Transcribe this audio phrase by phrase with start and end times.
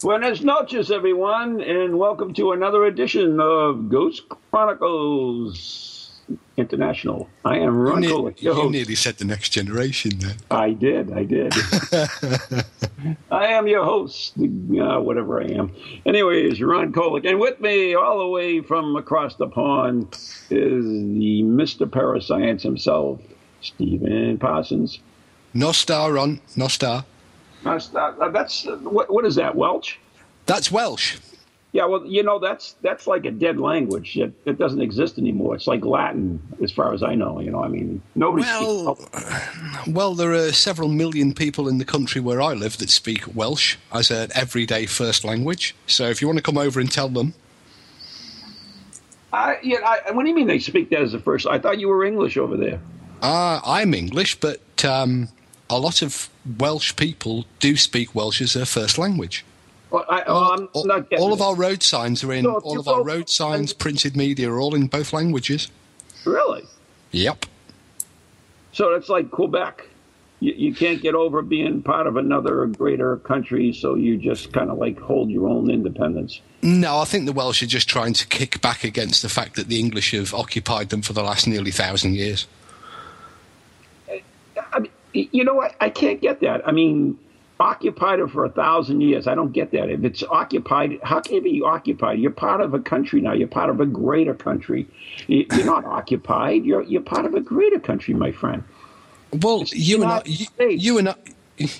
[0.00, 6.12] Buenas noches, everyone, and welcome to another edition of Ghost Chronicles
[6.56, 7.28] International.
[7.44, 10.36] I am You, Ron ne- you nearly said the next generation then.
[10.50, 11.52] I did, I did.
[13.30, 15.70] I am your host, uh, whatever I am.
[16.06, 20.14] Anyways, Ron Kolek, and with me, all the way from across the pond,
[20.48, 21.90] is the Mr.
[21.90, 23.20] Parascience himself,
[23.60, 24.98] Stephen Parsons.
[25.52, 26.40] No star Ron.
[26.56, 27.04] no star.
[27.64, 29.96] That's, uh, that's what, what is that, Welsh?
[30.46, 31.18] That's Welsh.
[31.72, 34.16] Yeah, well, you know that's that's like a dead language.
[34.16, 35.54] It, it doesn't exist anymore.
[35.54, 37.38] It's like Latin, as far as I know.
[37.38, 38.42] You know, I mean, nobody.
[38.42, 42.90] Well, speaks, well, there are several million people in the country where I live that
[42.90, 45.76] speak Welsh as an everyday first language.
[45.86, 47.34] So if you want to come over and tell them,
[49.32, 51.46] I, yeah, I, what do you mean they speak that as a first?
[51.46, 52.80] I thought you were English over there.
[53.22, 55.28] uh, I'm English, but um,
[55.70, 59.44] a lot of Welsh people do speak Welsh as their first language.
[59.90, 62.44] Well, I, well, I'm all, not getting all of our road signs are in.
[62.44, 65.68] No, all of our road signs, printed media, are all in both languages.
[66.24, 66.64] really.
[67.12, 67.46] Yep.
[68.72, 69.88] So it's like Quebec.
[70.38, 74.70] You, you can't get over being part of another greater country, so you just kind
[74.70, 76.40] of like hold your own independence.
[76.62, 79.68] No, I think the Welsh are just trying to kick back against the fact that
[79.68, 82.46] the English have occupied them for the last nearly thousand years.
[85.14, 85.74] I mean, y- you know what?
[85.80, 86.66] I can't get that.
[86.66, 87.18] I mean,
[87.58, 89.26] occupied it for a thousand years.
[89.26, 89.90] I don't get that.
[89.90, 92.18] If it's occupied, how can it be occupied?
[92.18, 93.32] You're part of a country now.
[93.32, 94.86] You're part of a greater country.
[95.28, 96.64] You're not occupied.
[96.64, 98.64] You're you're part of a greater country, my friend.
[99.32, 101.14] Well, you and I, you, you and I,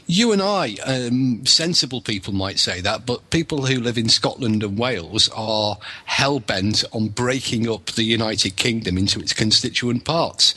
[0.06, 4.62] you and I, um, sensible people might say that, but people who live in Scotland
[4.62, 10.54] and Wales are hell bent on breaking up the United Kingdom into its constituent parts.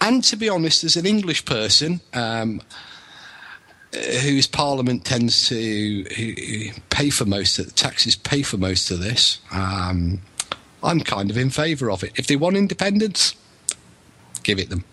[0.00, 2.60] And to be honest, as an English person, um,
[3.94, 6.04] uh, whose parliament tends to
[6.90, 9.38] pay for most of the taxes, pay for most of this.
[9.52, 10.20] Um,
[10.82, 12.12] I'm kind of in favour of it.
[12.16, 13.34] If they want independence,
[14.42, 14.84] give it them.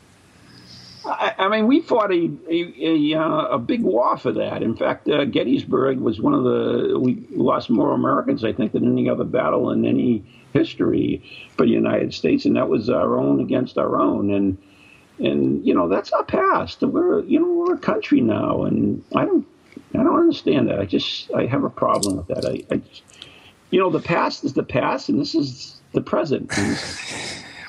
[1.06, 4.62] I, I mean, we fought a a, a, uh, a big war for that.
[4.62, 8.91] In fact, uh, Gettysburg was one of the we lost more Americans, I think, than
[8.91, 10.23] any other battle in any
[10.53, 11.23] history
[11.57, 14.31] for the United States, and that was our own against our own.
[14.31, 14.57] And
[15.19, 16.81] and you know that's our past.
[16.81, 19.47] We're you know we're a country now, and I don't
[19.94, 20.79] I don't understand that.
[20.79, 22.45] I just I have a problem with that.
[22.45, 23.03] I, I just,
[23.72, 26.51] you know the past is the past, and this is the present.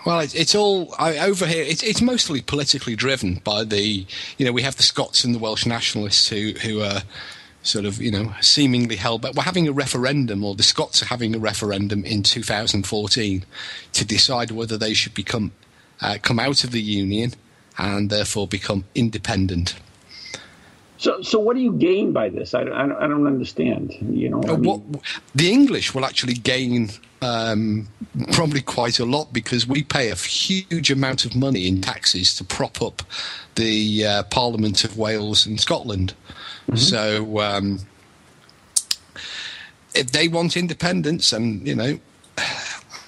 [0.05, 1.63] Well, it's, it's all I, over here.
[1.63, 5.39] It's, it's mostly politically driven by the, you know, we have the Scots and the
[5.39, 7.03] Welsh nationalists who who are
[7.63, 9.35] sort of, you know, seemingly held back.
[9.35, 13.45] We're having a referendum, or the Scots are having a referendum in 2014
[13.93, 15.53] to decide whether they should become
[16.01, 17.33] uh, come out of the union
[17.79, 19.77] and therefore become independent.
[21.03, 22.55] So so what do you gain by this?
[22.55, 23.97] I, don't- I, I don't understand.
[24.01, 25.01] You know, I mean-
[25.35, 26.91] the English will actually gain
[27.21, 27.89] um,
[28.33, 32.45] probably quite a lot because we pay a huge amount of money in taxes to
[32.45, 33.03] prop up
[33.57, 36.15] the uh, Parliament of Wales and Scotland.
[36.77, 37.81] So um,
[39.95, 41.99] if they want independence, and you know.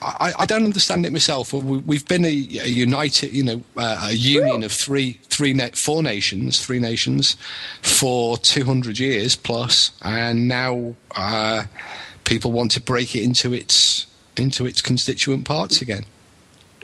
[0.04, 1.52] I, I don't understand it myself.
[1.52, 5.70] We- We've been a, a united, you know, uh, a union of three, three, na-
[5.74, 7.36] four nations, three nations,
[7.82, 11.64] for two hundred years plus, and now uh,
[12.24, 14.06] people want to break it into its
[14.36, 16.04] into its constituent parts again.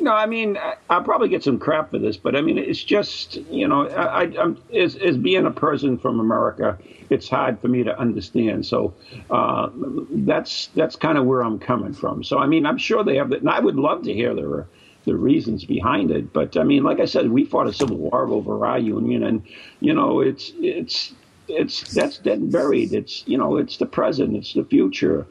[0.00, 2.82] No, I mean, I- I'll probably get some crap for this, but I mean, it's
[2.82, 6.78] just, you know, I, I'm, as, as being a person from America,
[7.10, 8.64] it's hard for me to understand.
[8.66, 8.94] So
[9.30, 9.68] uh,
[10.10, 12.24] that's that's kind of where I'm coming from.
[12.24, 14.66] So I mean, I'm sure they have that, and I would love to hear their
[15.06, 16.32] the reasons behind it.
[16.32, 19.42] But I mean, like I said, we fought a civil war over our union, and
[19.80, 21.12] you know, it's it's
[21.48, 22.92] it's that's dead and buried.
[22.94, 25.26] It's you know, it's the present, it's the future.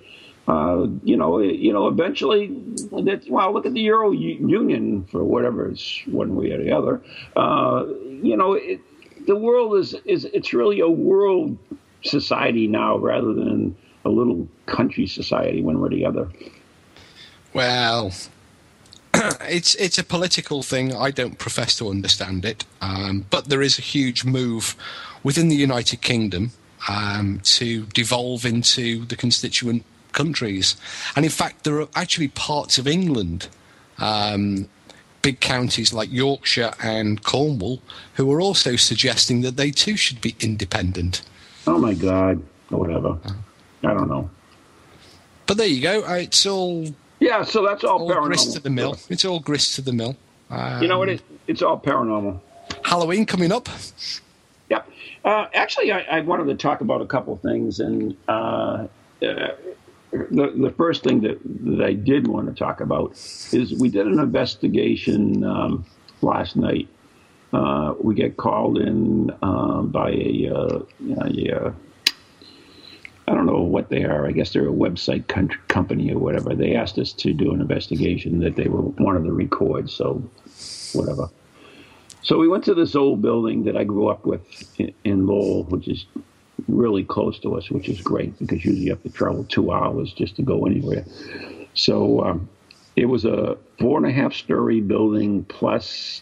[0.50, 2.48] Uh, you know, you know, eventually,
[2.92, 7.02] that, well, look at the Euro Union for whatever it's one way or the other.
[7.36, 7.86] Uh,
[8.24, 8.82] you know, it,
[9.28, 11.56] the world is is it's really a world
[12.04, 16.28] society now rather than a little country society one way or the other.
[17.54, 18.12] Well,
[19.42, 20.96] it's it's a political thing.
[20.96, 24.76] I don't profess to understand it, um, but there is a huge move
[25.22, 26.54] within the United Kingdom
[26.88, 29.84] um, to devolve into the constituent
[30.20, 30.76] countries,
[31.16, 33.48] and in fact, there are actually parts of England,
[33.98, 34.68] um,
[35.22, 37.82] big counties like Yorkshire and Cornwall,
[38.16, 41.22] who are also suggesting that they too should be independent.
[41.66, 42.42] Oh my God!
[42.70, 43.18] Whatever.
[43.84, 44.30] I don't know.
[45.46, 45.96] But there you go.
[46.14, 46.86] It's all
[47.20, 48.28] yeah, so that's all, all paranormal.
[48.28, 48.98] grist to the mill.
[49.10, 50.16] It's all grist to the mill.
[50.50, 51.10] Um, you know what?
[51.10, 52.40] It, it's all paranormal.
[52.84, 53.68] Halloween coming up.
[54.70, 54.90] Yep.
[55.26, 58.88] Uh, actually, I, I, wanted to talk about a couple of things, and uh,
[59.22, 59.48] uh,
[60.12, 63.12] the the first thing that that I did want to talk about
[63.52, 65.86] is we did an investigation um,
[66.22, 66.88] last night.
[67.52, 70.80] Uh, we get called in um, by a, uh,
[71.24, 71.74] a
[73.28, 74.28] I don't know what they are.
[74.28, 75.28] I guess they're a website
[75.68, 76.56] company or whatever.
[76.56, 79.90] They asked us to do an investigation that they were wanted to record.
[79.90, 80.24] So,
[80.94, 81.30] whatever.
[82.22, 84.42] So we went to this old building that I grew up with
[85.04, 86.06] in Lowell, which is
[86.68, 90.14] really close to us, which is great because usually you have to travel two hours
[90.14, 91.06] just to go anywhere.
[91.74, 92.50] So um,
[92.96, 96.22] it was a four and a half story building plus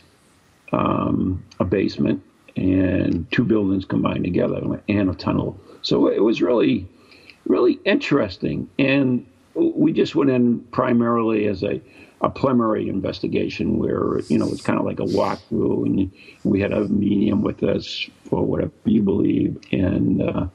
[0.71, 2.23] um, a basement
[2.55, 5.59] and two buildings combined together and a tunnel.
[5.81, 6.87] So it was really
[7.47, 8.69] really interesting.
[8.77, 9.25] And
[9.55, 11.81] we just went in primarily as a,
[12.21, 16.11] a preliminary investigation where, you know, it's kind of like a walkthrough and
[16.43, 19.57] we had a medium with us for whatever you believe.
[19.71, 20.47] And, uh,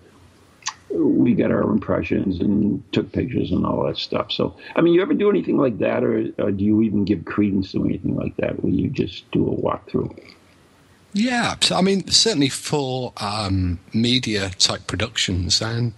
[0.91, 4.31] we got our impressions and took pictures and all that stuff.
[4.31, 7.25] So, I mean, you ever do anything like that, or, or do you even give
[7.25, 10.19] credence to anything like that, where you just do a walkthrough?
[11.15, 15.95] Yeah, so, I mean, certainly for um, media type productions, and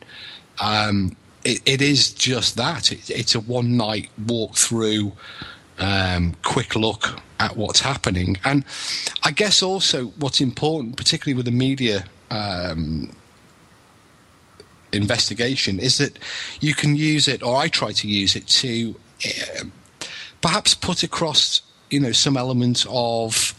[0.60, 2.92] um, it, it is just that.
[2.92, 5.12] It, it's a one night walk through,
[5.78, 8.36] um, quick look at what's happening.
[8.44, 8.64] And
[9.22, 13.14] I guess also what's important, particularly with the media um,
[14.92, 16.18] investigation, is that
[16.60, 18.94] you can use it, or I try to use it to
[19.26, 19.64] uh,
[20.40, 23.54] perhaps put across, you know, some element of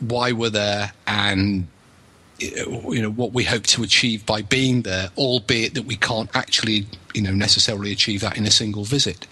[0.00, 1.66] why we're there and
[2.38, 6.86] you know what we hope to achieve by being there, albeit that we can't actually
[7.14, 9.26] you know necessarily achieve that in a single visit.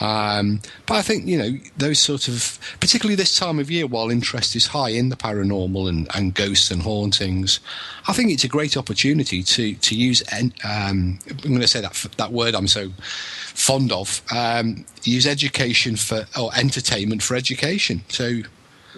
[0.00, 4.10] Um, but I think you know those sort of, particularly this time of year, while
[4.10, 7.60] interest is high in the paranormal and, and ghosts and hauntings,
[8.08, 10.22] I think it's a great opportunity to to use.
[10.32, 14.20] Um, I'm going to say that that word I'm so fond of.
[14.34, 18.02] Um, use education for or entertainment for education.
[18.08, 18.42] So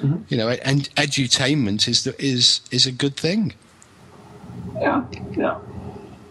[0.00, 0.22] Mm-hmm.
[0.28, 3.54] You know, and edutainment is the, is is a good thing.
[4.78, 5.58] Yeah, yeah.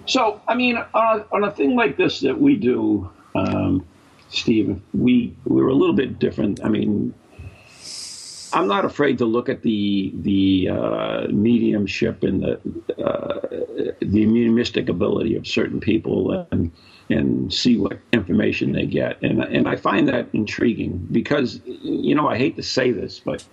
[0.06, 3.86] So, I mean, on a, on a thing like this that we do, um,
[4.36, 6.64] Steve, we we're a little bit different.
[6.64, 7.14] I mean,
[8.54, 13.40] I'm not afraid to look at the the uh, mediumship and the uh,
[14.00, 16.72] the mediumistic ability of certain people and
[17.10, 19.22] and see what information they get.
[19.22, 23.44] And and I find that intriguing because you know I hate to say this, but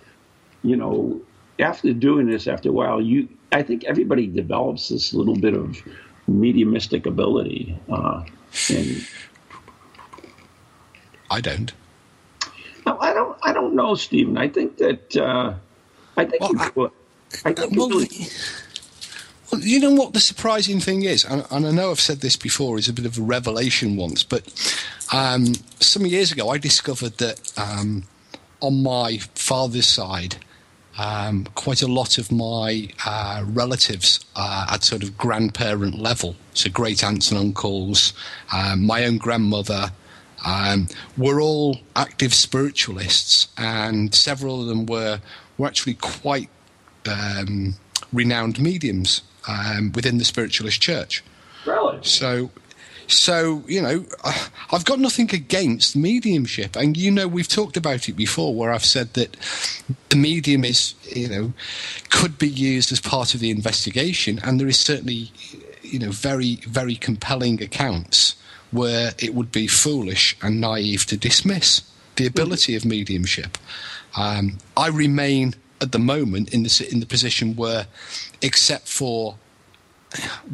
[0.63, 1.21] you know
[1.59, 5.77] after doing this after a while, you I think everybody develops this little bit of
[6.27, 7.77] mediumistic ability.
[7.89, 8.23] Uh,
[8.69, 9.07] and
[11.33, 11.73] I don't.
[12.85, 13.37] No, I don't.
[13.41, 14.37] I don't know, Stephen.
[14.37, 15.53] I think that uh,
[16.15, 16.91] I think well, you,
[17.43, 18.27] I, I think well, really,
[19.51, 22.35] well, you know what the surprising thing is, and, and, I know I've said this
[22.35, 24.43] before, is a bit of a revelation once, but
[25.11, 28.03] um, some years ago I discovered that um,
[28.61, 30.35] on my father's side,
[30.99, 36.69] um, quite a lot of my uh, relatives uh, at sort of grandparent level, so
[36.69, 38.13] great aunts and uncles,
[38.51, 39.91] um, my own grandmother,
[40.45, 45.19] um, were all active spiritualists, and several of them were
[45.57, 46.49] were actually quite
[47.07, 47.75] um,
[48.11, 51.23] renowned mediums um, within the spiritualist church.
[51.65, 51.99] Really?
[52.01, 52.51] So,
[53.07, 54.05] so you know,
[54.71, 58.85] I've got nothing against mediumship, and you know, we've talked about it before, where I've
[58.85, 59.37] said that
[60.09, 61.53] the medium is, you know,
[62.09, 65.31] could be used as part of the investigation, and there is certainly,
[65.81, 68.35] you know, very very compelling accounts
[68.73, 71.81] where it would be foolish and naive to dismiss.
[72.15, 73.57] the ability of mediumship.
[74.15, 77.87] Um, I remain at the moment in the in the position where,
[78.41, 79.35] except for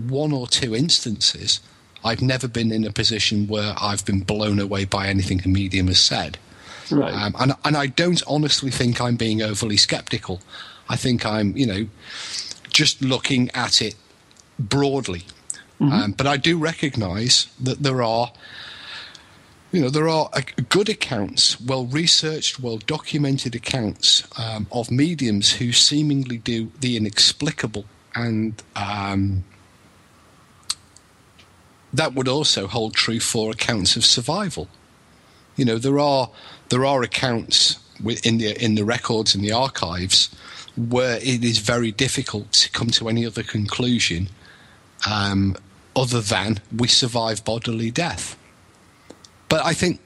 [0.07, 1.59] one or two instances,
[2.03, 5.88] I've never been in a position where I've been blown away by anything a medium
[5.88, 6.38] has said.
[6.89, 7.13] Right.
[7.13, 10.39] Um, and and I don't honestly think I'm being overly skeptical.
[10.88, 11.88] I think I'm, you know,
[12.71, 13.95] just looking at it
[14.57, 15.25] broadly.
[15.79, 18.31] Um, but I do recognise that there are,
[19.71, 25.53] you know, there are uh, good accounts, well researched, well documented accounts um, of mediums
[25.53, 29.45] who seemingly do the inexplicable, and um,
[31.93, 34.67] that would also hold true for accounts of survival.
[35.55, 36.29] You know, there are
[36.69, 37.79] there are accounts
[38.24, 40.29] in the in the records in the archives
[40.75, 44.29] where it is very difficult to come to any other conclusion
[45.09, 45.55] um,
[45.96, 48.38] other than we survive bodily death.
[49.48, 50.00] But I think,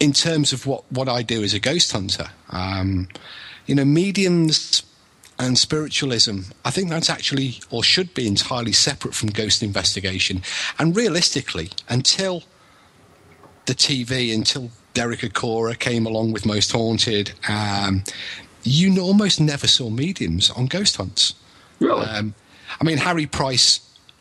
[0.00, 3.08] in terms of what, what I do as a ghost hunter, um,
[3.66, 4.82] you know, mediums
[5.38, 10.42] and spiritualism, I think that's actually or should be entirely separate from ghost investigation.
[10.78, 12.42] And realistically, until
[13.66, 18.04] the TV, until Derek Acorah came along with Most Haunted, um,
[18.64, 21.34] you almost never saw mediums on ghost hunts.
[21.78, 22.06] Really?
[22.06, 22.34] Um,
[22.80, 23.80] I mean, Harry Price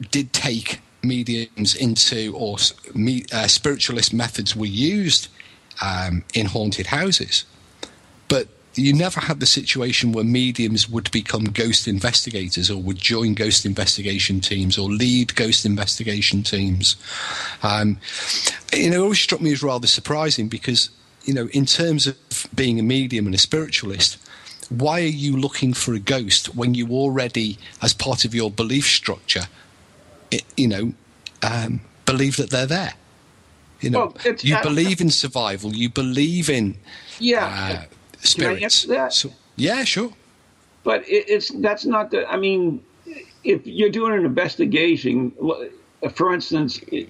[0.10, 2.58] did take mediums into, or
[2.94, 5.28] me, uh, spiritualist methods were used
[5.82, 7.46] um, in haunted houses,
[8.28, 13.34] but you never had the situation where mediums would become ghost investigators or would join
[13.34, 16.96] ghost investigation teams or lead ghost investigation teams.
[17.64, 17.98] Um,
[18.74, 20.90] you know, it always struck me as rather surprising because,
[21.26, 22.16] you know, in terms of
[22.56, 24.18] being a medium and a spiritualist,
[24.70, 28.86] why are you looking for a ghost when you already, as part of your belief
[28.86, 29.48] structure,
[30.58, 30.94] you know,
[31.42, 32.94] um, believe that they're there?
[33.82, 35.76] You know, Well, it's- you uh, believe in survival.
[35.76, 36.78] You believe in
[37.20, 37.86] yeah.
[37.90, 38.88] uh, spirits.
[39.10, 40.14] So, yeah, sure.
[40.84, 42.30] But it, it's that's not the.
[42.32, 42.84] I mean,
[43.44, 45.32] if you're doing an investigation,
[46.14, 47.10] for instance, it,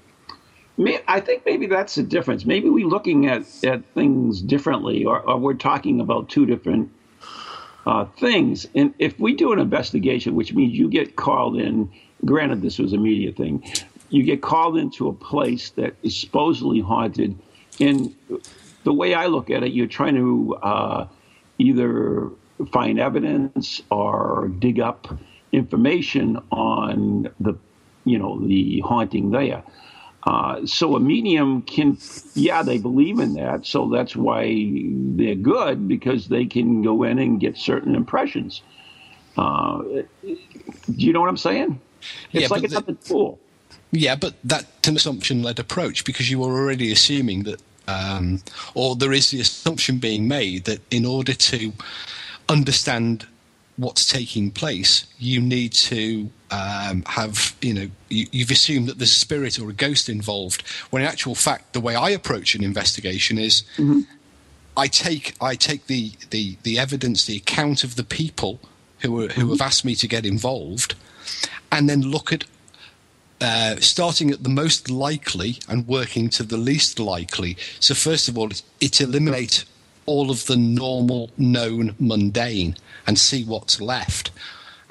[0.77, 2.45] may, I think maybe that's the difference.
[2.45, 6.91] Maybe we're looking at, at things differently, or, or we're talking about two different
[7.85, 8.67] uh, things.
[8.75, 11.89] And if we do an investigation, which means you get called in,
[12.25, 13.63] granted this was a media thing,
[14.09, 17.37] you get called into a place that is supposedly haunted,
[17.79, 18.13] and
[18.83, 21.07] the way I look at it, you're trying to uh,
[21.57, 22.29] either
[22.71, 25.07] find evidence or dig up
[25.51, 27.55] information on the,
[28.05, 29.63] you know, the haunting there.
[30.23, 31.97] Uh, so a medium can,
[32.35, 34.43] yeah, they believe in that, so that's why
[35.15, 38.61] they're good because they can go in and get certain impressions.
[39.37, 40.03] Uh, do
[40.87, 41.79] you know what I'm saying?
[42.33, 43.39] It's Yeah, like it's the- tool.
[43.91, 48.41] Yeah, but that's an assumption-led approach because you are already assuming that, um,
[48.73, 51.73] or there is the assumption being made that in order to
[52.47, 53.25] understand
[53.77, 59.11] what's taking place, you need to um, have, you know, you, you've assumed that there's
[59.11, 60.61] a spirit or a ghost involved.
[60.89, 63.63] When in actual fact, the way I approach an investigation is,
[64.77, 68.59] I take I take the, the, the evidence, the account of the people
[69.01, 70.95] who are, who have asked me to get involved,
[71.71, 72.43] and then look at
[73.41, 77.57] uh, starting at the most likely and working to the least likely.
[77.79, 79.65] So first of all, it, it eliminates
[80.05, 82.75] all of the normal, known, mundane,
[83.07, 84.31] and see what's left.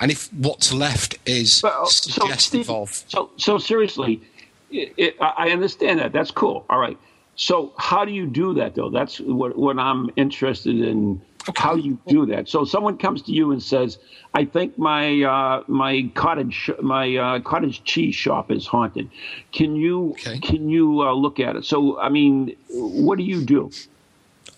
[0.00, 4.22] And if what's left is Well, so, suggestive Steve, of so, so seriously,
[4.70, 6.12] it, it, I I understand that.
[6.12, 6.64] That's cool.
[6.70, 6.98] All right.
[7.36, 8.90] So how do you do that, though?
[8.90, 11.20] That's what, what I'm interested in.
[11.56, 12.48] How you do that?
[12.48, 13.98] So someone comes to you and says,
[14.34, 19.10] "I think my uh, my cottage my uh, cottage cheese shop is haunted."
[19.52, 20.38] Can you Okay.
[20.38, 21.64] can you uh, look at it?
[21.64, 23.70] So I mean, what do you do?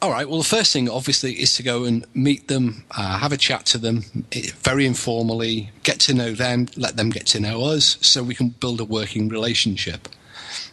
[0.01, 0.29] All right.
[0.29, 3.65] Well, the first thing, obviously, is to go and meet them, uh, have a chat
[3.67, 7.99] to them, eh, very informally, get to know them, let them get to know us,
[8.01, 10.09] so we can build a working relationship.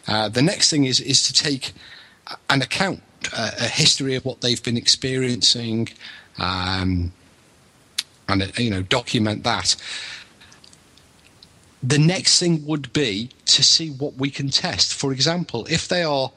[0.08, 1.72] Uh, the next thing is is to take
[2.48, 3.02] an account,
[3.36, 5.88] a history of what they've been experiencing,
[6.38, 7.12] um,
[8.28, 9.76] and uh, you know, document that.
[11.82, 14.94] The next thing would be to see what we can test.
[14.94, 16.30] For example, if they are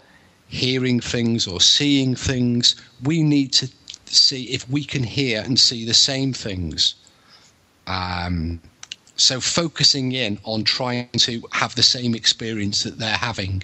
[0.48, 3.70] hearing things or seeing things, we need to
[4.06, 6.96] see if we can hear and see the same things.
[7.88, 8.62] Um,
[9.16, 13.64] so focusing in on trying to have the same experience that they're having.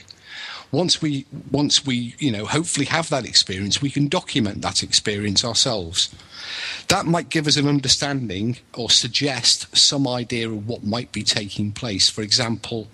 [0.72, 5.44] Once we, once we, you know, hopefully have that experience, we can document that experience
[5.44, 6.14] ourselves.
[6.90, 11.72] That might give us an understanding or suggest some idea of what might be taking
[11.72, 12.10] place.
[12.10, 12.88] For example,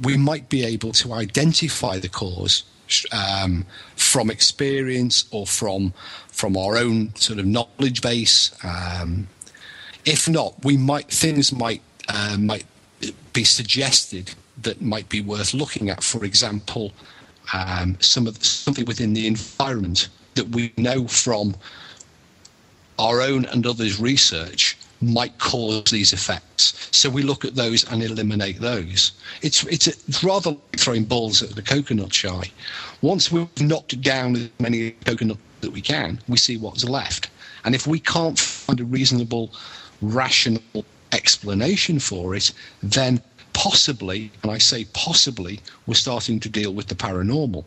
[0.00, 2.64] we might be able to identify the cause
[3.12, 3.66] um,
[3.96, 5.94] from experience or from
[6.28, 8.52] from our own sort of knowledge base.
[8.64, 9.28] Um,
[10.04, 12.66] if not, we might things might uh, might
[13.32, 16.02] be suggested that might be worth looking at.
[16.02, 16.92] For example,
[17.52, 21.54] um, some of something within the environment that we know from
[22.98, 26.88] our own and others' research might cause these effects.
[26.92, 29.12] So we look at those and eliminate those.
[29.42, 32.50] It's it's, it's rather like throwing balls at the coconut shy.
[33.00, 37.30] Once we've knocked down as many coconuts that we can, we see what's left.
[37.64, 39.52] And if we can't find a reasonable,
[40.00, 42.52] rational explanation for it,
[42.82, 43.20] then
[43.52, 47.64] possibly, and I say possibly, we're starting to deal with the paranormal.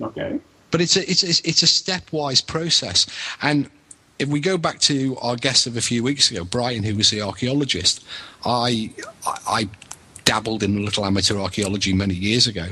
[0.00, 0.40] Okay.
[0.70, 3.06] But it's a it's a, it's a stepwise process,
[3.42, 3.68] and
[4.18, 7.10] if we go back to our guest of a few weeks ago, Brian, who was
[7.10, 8.04] the archaeologist,
[8.44, 8.90] I
[9.46, 9.68] I
[10.24, 12.68] dabbled in a little amateur archaeology many years ago,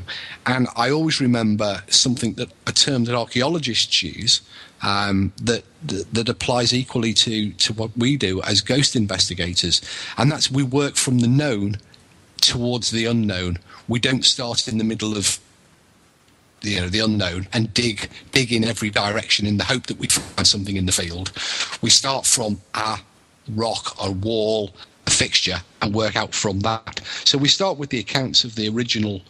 [0.47, 4.41] and I always remember something that a term that archaeologists use
[4.83, 9.81] um, that, that, applies equally to to what we do as ghost investigators,
[10.17, 11.77] and that's we work from the known
[12.41, 13.59] towards the unknown.
[13.89, 15.39] We don't start in the middle of
[16.63, 20.09] you know the unknown and dig dig in every direction in the hope that we
[20.09, 21.33] find something in the field.
[21.83, 22.99] We start from a
[23.51, 24.75] rock, a wall,
[25.07, 27.01] a fixture, and work out from that.
[27.25, 29.23] So we start with the accounts of the original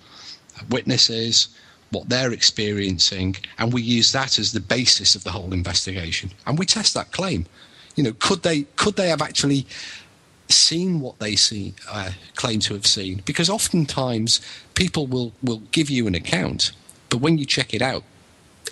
[0.69, 1.49] witnesses,
[1.91, 6.31] what they're experiencing, and we use that as the basis of the whole investigation.
[6.47, 7.47] And we test that claim.
[7.97, 9.67] You know, could they could they have actually
[10.49, 13.23] seen what they see uh, claim to have seen?
[13.25, 14.41] Because oftentimes
[14.75, 16.73] people will will give you an account
[17.11, 18.05] but when you check it out,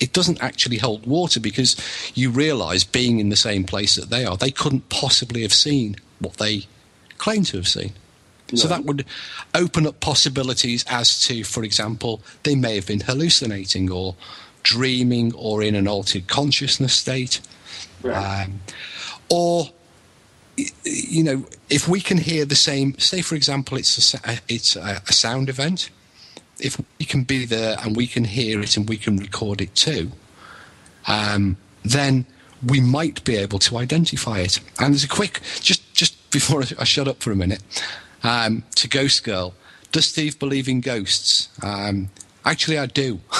[0.00, 1.76] it doesn't actually hold water because
[2.14, 5.96] you realize being in the same place that they are, they couldn't possibly have seen
[6.20, 6.66] what they
[7.18, 7.92] claim to have seen.
[8.54, 9.04] So that would
[9.54, 14.16] open up possibilities as to, for example, they may have been hallucinating or
[14.62, 17.40] dreaming or in an altered consciousness state.
[18.02, 18.44] Right.
[18.44, 18.60] Um,
[19.28, 19.68] or,
[20.56, 25.02] you know, if we can hear the same, say, for example, it's a, it's a,
[25.06, 25.90] a sound event
[26.60, 29.74] if we can be there and we can hear it and we can record it
[29.74, 30.12] too,
[31.06, 32.26] um, then
[32.66, 34.60] we might be able to identify it.
[34.78, 37.62] And there's a quick, just just before I shut up for a minute,
[38.22, 39.54] um, to Ghost Girl.
[39.92, 41.48] Does Steve believe in ghosts?
[41.62, 42.10] Um,
[42.44, 43.20] actually, I do.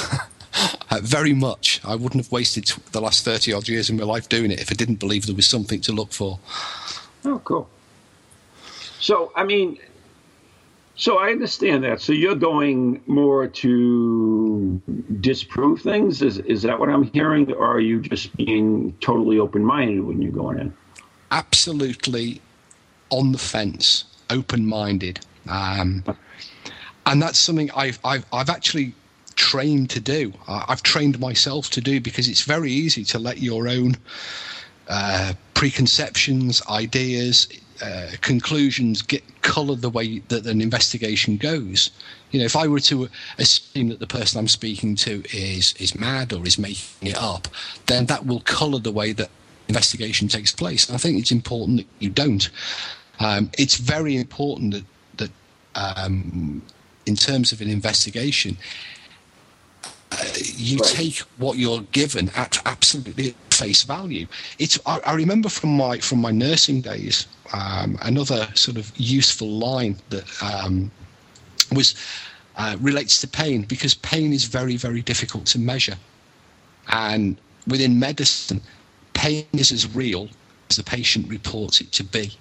[0.91, 1.81] uh, very much.
[1.85, 4.71] I wouldn't have wasted the last 30 odd years of my life doing it if
[4.71, 6.39] I didn't believe there was something to look for.
[7.25, 7.69] Oh, cool.
[8.99, 9.79] So, I mean,
[10.99, 12.01] so I understand that.
[12.01, 14.83] So you're going more to
[15.21, 16.23] disprove things.
[16.23, 20.21] Is is that what I'm hearing, or are you just being totally open minded when
[20.21, 20.75] you're going in?
[21.31, 22.41] Absolutely,
[23.11, 26.05] on the fence, open minded, um,
[27.07, 28.95] and that's something I've I've I've actually
[29.35, 30.33] trained to do.
[30.49, 33.97] I've trained myself to do because it's very easy to let your own
[34.89, 37.49] uh, preconceptions, ideas,
[37.81, 41.91] uh, conclusions get colour the way that an investigation goes.
[42.33, 45.95] You know, if I were to assume that the person I'm speaking to is is
[45.95, 47.49] mad or is making it up,
[47.87, 49.31] then that will colour the way that
[49.69, 50.87] investigation takes place.
[50.89, 52.51] And I think it's important that you don't.
[53.21, 54.85] Um, it's very important that
[55.17, 55.31] that
[55.75, 56.63] um,
[57.07, 58.57] in terms of an investigation,
[60.13, 60.25] uh,
[60.57, 60.89] you right.
[60.89, 64.27] take what you're given at absolutely face value.
[64.59, 69.49] It's I, I remember from my from my nursing days um, another sort of useful
[69.49, 70.91] line that um,
[71.73, 71.95] was
[72.57, 75.99] uh, relates to pain because pain is very very difficult to measure,
[76.89, 78.61] and within medicine,
[79.13, 80.29] pain is as real
[80.71, 82.33] as the patient reports it to be.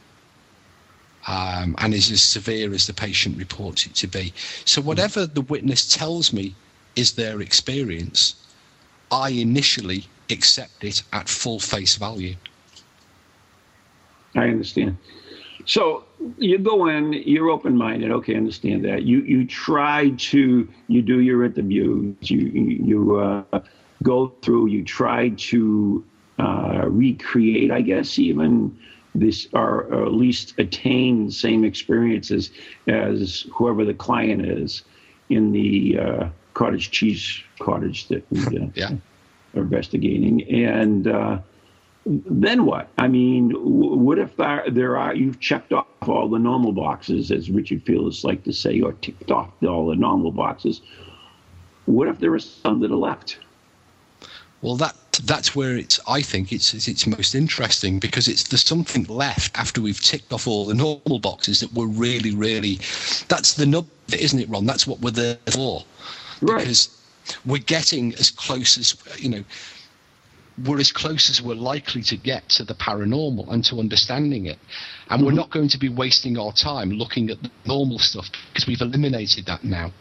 [1.28, 4.34] Um, and is as severe as the patient reports it to be.
[4.64, 6.56] So, whatever the witness tells me
[6.96, 8.36] is their experience,
[9.12, 12.36] I initially accept it at full face value.
[14.36, 14.98] I understand.
[15.66, 16.06] So
[16.38, 18.10] you go in, you're open minded.
[18.12, 19.04] Okay, understand that.
[19.04, 22.16] You you try to you do your interviews.
[22.22, 23.60] You you uh,
[24.02, 24.68] go through.
[24.68, 26.06] You try to
[26.40, 28.78] uh, recreate, I guess, even
[29.20, 32.52] this or, or, at least attain the same experiences
[32.88, 34.84] as whoever the client is
[35.30, 38.92] in the uh, cottage cheese cottage that we uh, yeah.
[39.56, 40.44] are investigating.
[40.44, 41.40] And uh,
[42.06, 42.90] then what?
[42.98, 47.50] I mean, what if there, there are, you've checked off all the normal boxes, as
[47.50, 50.82] Richard Fields like to say, or ticked off all the normal boxes.
[51.86, 53.40] What if there are some that are left?
[54.62, 56.00] Well, that that's where it's.
[56.08, 60.48] I think it's it's most interesting because it's there's something left after we've ticked off
[60.48, 62.80] all the normal boxes that we're really, really.
[63.28, 64.66] That's the nub, isn't it, Ron?
[64.66, 65.84] That's what we're there for.
[66.42, 66.60] Right.
[66.60, 66.90] Because
[67.46, 69.44] we're getting as close as you know
[70.66, 74.58] we're as close as we're likely to get to the paranormal and to understanding it.
[75.10, 75.26] And mm-hmm.
[75.26, 78.82] we're not going to be wasting our time looking at the normal stuff because we've
[78.82, 79.92] eliminated that now.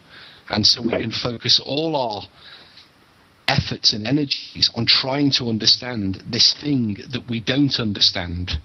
[0.49, 2.23] And so we can focus all our
[3.47, 8.59] efforts and energies on trying to understand this thing that we don't understand.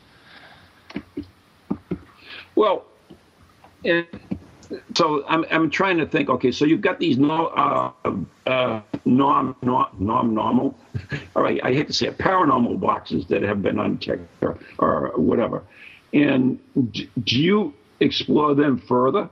[2.54, 2.84] Well,
[4.94, 6.28] so I'm, I'm trying to think.
[6.28, 7.92] Okay, so you've got these no, uh,
[8.46, 10.76] uh, norm, norm, norm, normal.
[11.36, 15.12] All right, I hate to say it, paranormal boxes that have been unchecked or, or
[15.16, 15.62] whatever.
[16.12, 19.30] And do you explore them further?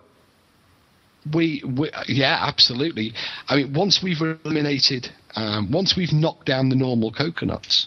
[1.35, 3.13] We, we, yeah, absolutely.
[3.47, 7.87] I mean, once we've eliminated, um, once we've knocked down the normal coconuts,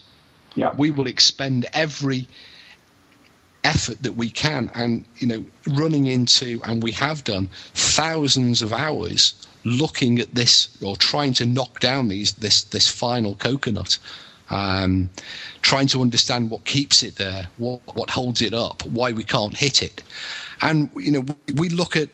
[0.54, 0.72] yeah.
[0.76, 2.28] we will expend every
[3.64, 4.70] effort that we can.
[4.74, 10.68] And you know running into and we have done thousands of hours looking at this
[10.82, 13.98] or trying to knock down these this this final coconut.
[14.50, 15.08] Um,
[15.62, 19.56] trying to understand what keeps it there what what holds it up why we can't
[19.56, 20.02] hit it.
[20.60, 22.10] And you know we look at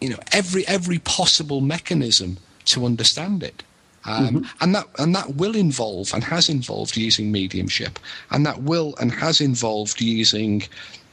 [0.00, 3.62] you know every every possible mechanism to understand it
[4.06, 4.44] um, mm-hmm.
[4.60, 7.98] and that and that will involve and has involved using mediumship,
[8.30, 10.62] and that will and has involved using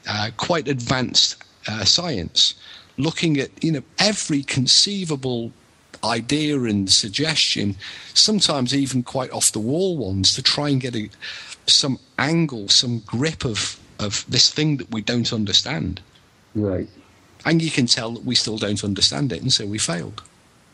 [0.10, 2.56] uh, quite advanced uh, science,
[2.98, 5.52] looking at you know every conceivable
[6.04, 7.76] idea and suggestion,
[8.14, 11.10] sometimes even quite off the wall ones, to try and get a,
[11.68, 16.02] some angle, some grip of of this thing that we don't understand.
[16.56, 16.90] Right.
[17.46, 20.22] And you can tell that we still don't understand it, and so we failed.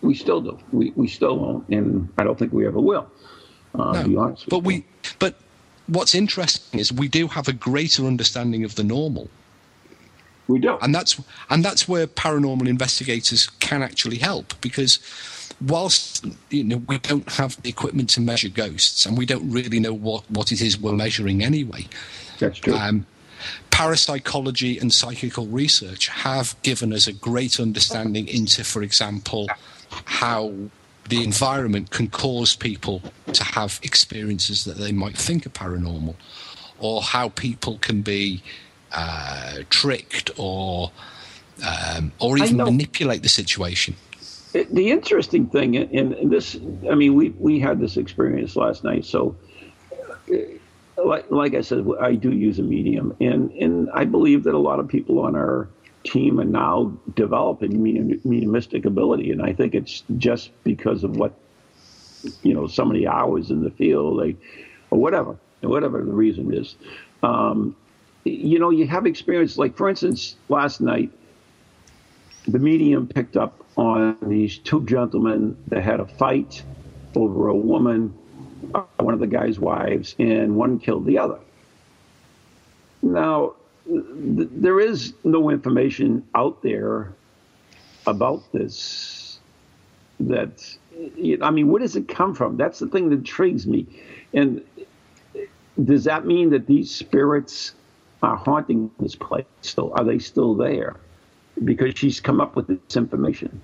[0.02, 0.60] We still do.
[0.72, 3.10] We, we still won't, and I don't think we ever will.
[3.74, 4.86] Uh, no, but we,
[5.20, 5.36] but
[5.88, 9.30] what's interesting is we do have a greater understanding of the normal.
[10.48, 15.00] We do, and that's and that's where paranormal investigators can actually help because
[15.60, 19.80] whilst you know we don't have the equipment to measure ghosts and we don't really
[19.80, 21.86] know what what it is we're measuring anyway.
[22.40, 22.76] That's true.
[22.76, 23.06] Um,
[23.72, 29.48] parapsychology and psychical research have given us a great understanding into, for example,
[29.90, 30.54] how
[31.10, 33.02] the environment can cause people
[33.34, 36.16] to have experiences that they might think are paranormal,
[36.80, 38.42] or how people can be
[38.92, 40.92] uh, tricked or
[41.66, 43.96] um, or even manipulate the situation.
[44.54, 46.56] The interesting thing, and this,
[46.90, 49.06] I mean, we we had this experience last night.
[49.06, 49.36] So,
[50.98, 54.60] like like I said, I do use a medium, and and I believe that a
[54.60, 55.68] lot of people on our
[56.12, 61.34] team are now developing mediumistic ability, and I think it's just because of what
[62.42, 64.36] you know, so many hours in the field, like,
[64.92, 66.76] or whatever, whatever the reason is.
[67.24, 67.76] Um,
[68.24, 69.58] you know, you have experience.
[69.58, 71.12] Like, for instance, last night,
[72.48, 76.64] the medium picked up on these two gentlemen that had a fight
[77.16, 78.14] over a woman,
[78.74, 81.40] uh, one of the guy's wives, and one killed the other.
[83.02, 83.54] Now,
[83.90, 87.14] there is no information out there
[88.06, 89.40] about this.
[90.20, 90.78] That
[91.44, 92.58] I mean, where does it come from?
[92.58, 93.86] That's the thing that intrigues me.
[94.34, 94.64] And
[95.84, 97.74] does that mean that these spirits
[98.24, 99.94] are haunting this place still?
[99.94, 100.96] Are they still there?
[101.64, 103.62] Because she's come up with this information.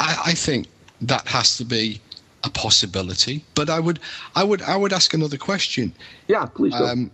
[0.00, 0.66] I, I think
[1.02, 2.00] that has to be
[2.44, 3.44] a possibility.
[3.54, 4.00] But I would,
[4.34, 5.92] I would, I would ask another question.
[6.26, 6.74] Yeah, please.
[6.74, 7.10] Um,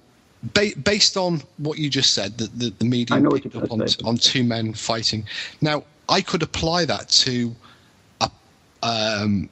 [0.52, 4.16] ba- based on what you just said, that the, the media picked up on, on
[4.16, 5.24] two men fighting.
[5.60, 7.54] Now, I could apply that to
[8.20, 8.30] a
[8.82, 9.48] um,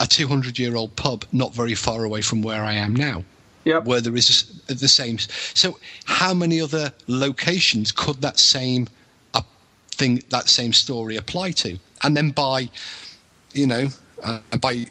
[0.00, 3.24] a 200 year old pub not very far away from where I am now.
[3.64, 3.84] Yep.
[3.84, 5.18] Where there is a, the same.
[5.18, 8.86] So, how many other locations could that same
[9.34, 9.42] uh,
[9.90, 11.76] thing, that same story apply to?
[12.02, 12.68] And then by,
[13.54, 13.88] you know,
[14.22, 14.86] uh, by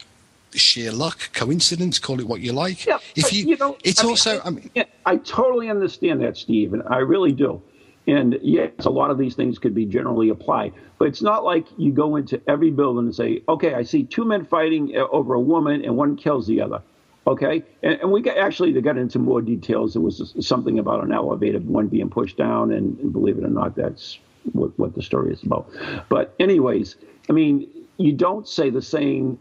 [0.55, 2.85] sheer luck, coincidence, call it what you like.
[2.85, 4.31] Yeah, if you, you know, it's I also.
[4.31, 7.61] Mean, I, mean, I, totally understand that, Steve, and I really do.
[8.07, 11.65] And yes, a lot of these things could be generally applied, but it's not like
[11.77, 15.33] you go into every building and say, "Okay, I see two men fighting uh, over
[15.33, 16.81] a woman, and one kills the other."
[17.27, 19.95] Okay, and, and we got actually they got into more details.
[19.95, 23.49] It was something about an elevator, one being pushed down, and, and believe it or
[23.49, 24.19] not, that's
[24.53, 25.69] what, what the story is about.
[26.09, 26.95] But anyways,
[27.29, 29.39] I mean, you don't say the same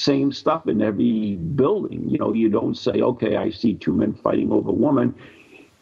[0.00, 2.08] same stuff in every building.
[2.08, 5.14] You know, you don't say, okay, I see two men fighting over a woman.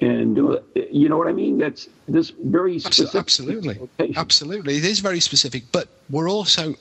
[0.00, 0.58] And uh,
[0.90, 1.58] you know what I mean?
[1.58, 3.14] That's this very specific.
[3.14, 4.18] Absolutely, location.
[4.18, 4.76] absolutely.
[4.76, 6.74] It is very specific, but we're also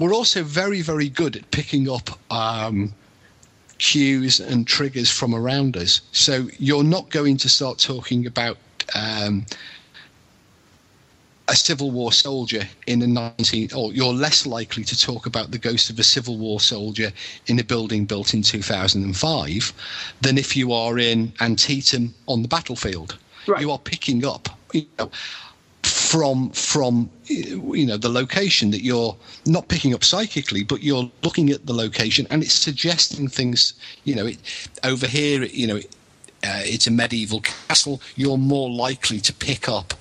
[0.00, 2.92] we're also very very good at picking up um,
[3.78, 6.00] cues and triggers from around us.
[6.10, 8.58] So you're not going to start talking about
[8.94, 9.46] um,
[11.48, 15.58] a Civil War soldier in the 19, or you're less likely to talk about the
[15.58, 17.12] ghost of a Civil War soldier
[17.46, 19.72] in a building built in 2005
[20.20, 23.18] than if you are in Antietam on the battlefield.
[23.46, 23.60] Right.
[23.60, 25.10] You are picking up, you know,
[25.82, 31.50] from from you know the location that you're not picking up psychically but you're looking
[31.50, 33.74] at the location and it's suggesting things
[34.04, 39.18] you know it, over here you know uh, it's a medieval castle you're more likely
[39.18, 39.94] to pick up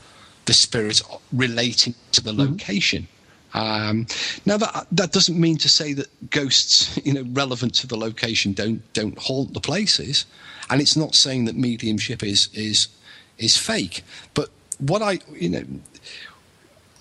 [0.45, 1.01] the spirit
[1.34, 2.51] relating to the mm-hmm.
[2.51, 3.08] location
[3.54, 4.08] um,
[4.45, 8.54] now that that doesn't mean to say that ghosts you know relevant to the location
[8.54, 10.25] don't don't haunt the places
[10.69, 12.88] and it's not saying that mediumship is is
[13.38, 14.49] is fake but
[14.80, 15.63] what I you know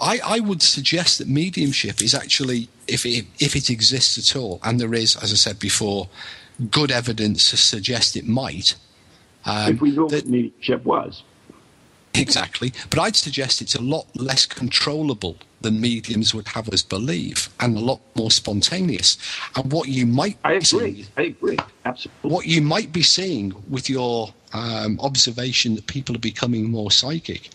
[0.00, 4.59] I, I would suggest that mediumship is actually if it, if it exists at all,
[4.64, 6.09] and there is, as I said before,
[6.70, 8.76] good evidence to suggest it might.
[9.44, 11.22] Um, if we know that, what mediumship was.
[12.14, 17.49] Exactly, but I'd suggest it's a lot less controllable than mediums would have us believe,
[17.61, 19.16] and a lot more spontaneous.
[19.57, 22.31] And what you might I agree, see, I agree, absolutely.
[22.31, 27.51] What you might be seeing with your um, observation that people are becoming more psychic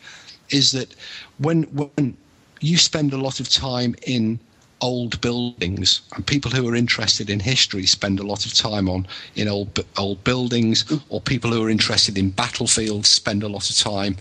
[0.49, 0.95] is that
[1.39, 2.15] when when
[2.61, 4.39] you spend a lot of time in
[4.81, 9.07] old buildings and people who are interested in history spend a lot of time on
[9.35, 13.75] in old old buildings or people who are interested in battlefields spend a lot of
[13.77, 14.17] time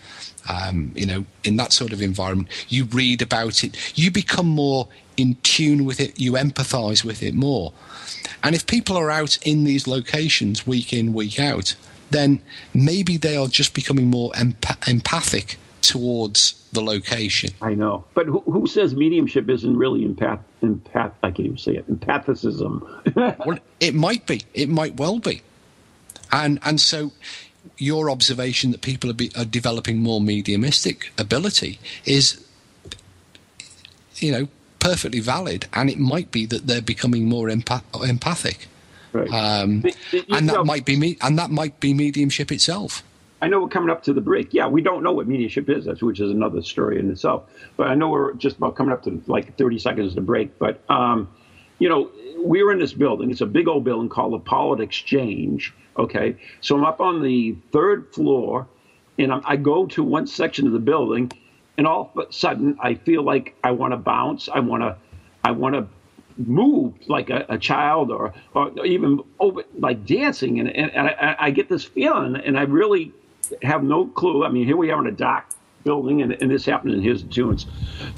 [0.48, 2.48] um, you know in that sort of environment.
[2.68, 3.98] You read about it.
[3.98, 6.18] You become more in tune with it.
[6.18, 7.72] You empathize with it more.
[8.42, 11.74] And if people are out in these locations week in week out
[12.14, 12.40] then
[12.72, 17.50] maybe they are just becoming more emp- empathic towards the location.
[17.62, 20.40] I know, but who, who says mediumship isn't really empath?
[20.62, 21.12] Empath?
[21.22, 21.90] I can't even say it.
[21.90, 23.38] Empathicism.
[23.46, 24.42] well, it might be.
[24.52, 25.42] It might well be,
[26.30, 27.12] and and so
[27.78, 32.44] your observation that people are, be, are developing more mediumistic ability is,
[34.16, 38.68] you know, perfectly valid, and it might be that they're becoming more empath- empathic.
[39.12, 39.28] Right.
[39.28, 39.84] Um,
[40.28, 43.02] and that might be me, and that might be mediumship itself.
[43.44, 44.54] I know we're coming up to the break.
[44.54, 47.44] Yeah, we don't know what mediumship is, which is another story in itself.
[47.76, 50.58] But I know we're just about coming up to like 30 seconds to break.
[50.58, 51.28] But, um,
[51.78, 53.30] you know, we're in this building.
[53.30, 55.74] It's a big old building called the Pollard Exchange.
[55.98, 56.38] Okay.
[56.62, 58.66] So I'm up on the third floor
[59.18, 61.30] and I'm, I go to one section of the building
[61.76, 64.48] and all of a sudden I feel like I want to bounce.
[64.48, 64.96] I want to,
[65.44, 65.86] I want to
[66.38, 70.60] move like a, a, child or, or even over, like dancing.
[70.60, 73.12] And, and, and I, I, get this feeling and I really
[73.62, 74.44] have no clue.
[74.44, 75.50] I mean, here we are in a dock
[75.84, 77.66] building, and, and this happened in his tunes.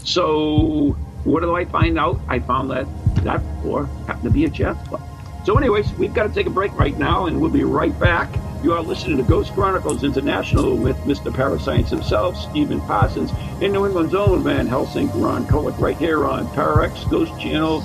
[0.05, 2.21] So, what do I find out?
[2.29, 2.87] I found that
[3.25, 5.03] that floor happened to be a jazz club.
[5.45, 8.35] So, anyways, we've got to take a break right now, and we'll be right back.
[8.63, 11.33] You are listening to Ghost Chronicles International with Mr.
[11.33, 16.47] Parascience himself, Stephen Parsons, in New England's own Van Helsing, Ron Kolek, right here on
[16.49, 17.83] Pararex Ghost Channel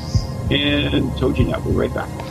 [0.49, 1.63] and TogiNet.
[1.63, 2.30] We'll be right back.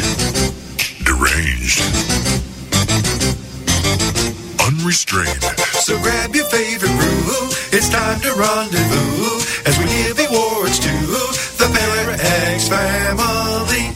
[4.91, 5.41] unrestrained.
[5.87, 7.47] So grab your favorite brew.
[7.71, 10.91] It's time to rendezvous as we give awards to
[11.55, 13.95] the Para X family.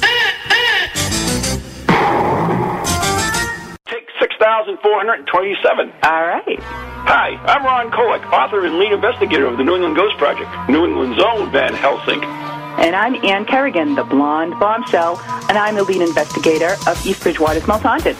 [3.87, 5.91] Take 6,000 1427.
[6.03, 6.59] All right.
[7.07, 10.85] Hi, I'm Ron Kolek, author and lead investigator of the New England Ghost Project, New
[10.85, 12.23] England's own Van Helsing.
[12.23, 17.67] And I'm Ann Kerrigan, the blonde bombshell, and I'm the lead investigator of East Bridgewater's
[17.67, 18.17] Most Haunted.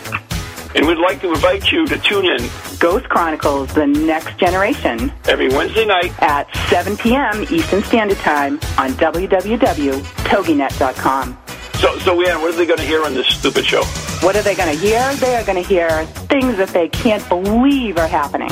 [0.76, 2.40] And we'd like to invite you to tune in
[2.80, 7.46] Ghost Chronicles, The Next Generation, every Wednesday night at 7 p.m.
[7.50, 11.38] Eastern Standard Time on www.toginet.com.
[11.76, 13.84] So, so Ann, what are they going to hear on this stupid show?
[14.22, 15.16] What are they going to hear?
[15.16, 18.52] They are going to hear things that they can't believe are happening.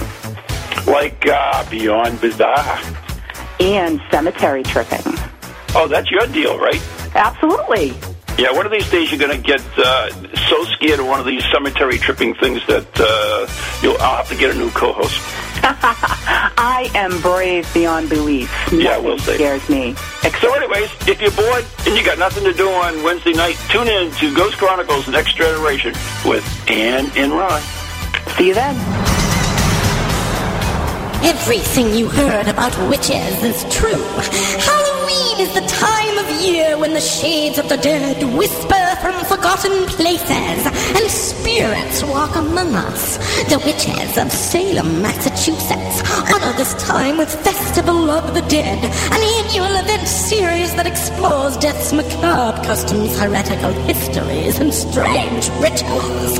[0.88, 2.80] Like uh, Beyond Bizarre.
[3.60, 5.02] And cemetery tripping.
[5.76, 6.82] Oh, that's your deal, right?
[7.16, 7.94] Absolutely.
[8.38, 10.10] Yeah, one of these days you're going to get uh,
[10.50, 14.36] so scared of one of these cemetery tripping things that uh, you'll, I'll have to
[14.36, 15.20] get a new co-host.
[15.64, 18.52] I am brave beyond belief.
[18.72, 19.36] Yeah, we'll see.
[19.36, 19.94] scares me.
[20.42, 23.88] So, anyways, if you're bored and you got nothing to do on Wednesday night, tune
[23.88, 25.94] in to Ghost Chronicles Next Generation
[26.26, 27.62] with Ann and Ron.
[28.36, 29.23] See you then.
[31.26, 34.04] Everything you heard about witches is true.
[34.60, 39.86] Halloween is the time of year when the shades of the dead whisper from forgotten
[39.88, 40.68] places
[41.44, 43.18] spirits walk among us.
[43.52, 46.00] The witches of Salem, Massachusetts
[46.32, 48.80] honor this time with Festival of the Dead,
[49.16, 56.40] an annual event series that explores death's macabre customs, heretical histories, and strange rituals.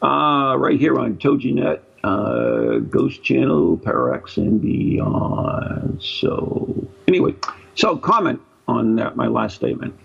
[0.07, 5.99] Uh, right here on Toginet, uh, Ghost Channel, Parax, and beyond.
[5.99, 7.33] So, anyway,
[7.73, 9.95] so comment on that, my last statement.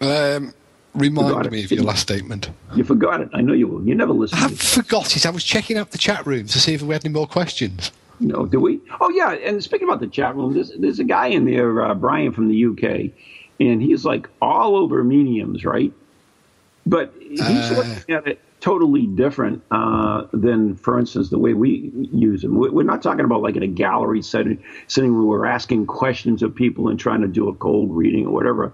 [0.00, 0.54] Um,
[0.94, 2.50] Remind it, me of your last statement.
[2.74, 3.28] You forgot it.
[3.32, 3.86] I know you will.
[3.86, 4.38] You never listen.
[4.38, 5.24] I forgot it.
[5.24, 7.92] I was checking out the chat room to see if we had any more questions.
[8.18, 8.80] No, do we?
[9.00, 11.94] Oh yeah, and speaking about the chat room, there's there's a guy in there, uh,
[11.94, 13.12] Brian from the UK,
[13.60, 15.92] and he's like all over mediums, right?
[16.86, 17.74] But he's Uh.
[17.76, 22.58] looking at it totally different uh, than, for instance, the way we use them.
[22.58, 26.42] We- We're not talking about like in a gallery setting, sitting where we're asking questions
[26.42, 28.72] of people and trying to do a cold reading or whatever.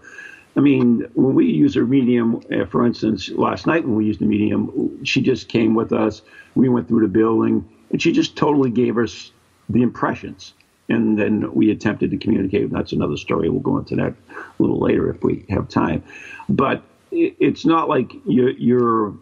[0.57, 4.21] I mean, when we use a medium, uh, for instance, last night when we used
[4.21, 6.23] the medium, she just came with us.
[6.55, 9.33] We went through the building, and she just totally gave us
[9.69, 10.55] the impressions.
[10.89, 12.71] And then we attempted to communicate.
[12.71, 13.51] That's another story.
[13.51, 16.03] We'll go into that a little later if we have time.
[16.49, 19.15] But it's not like you're, you're,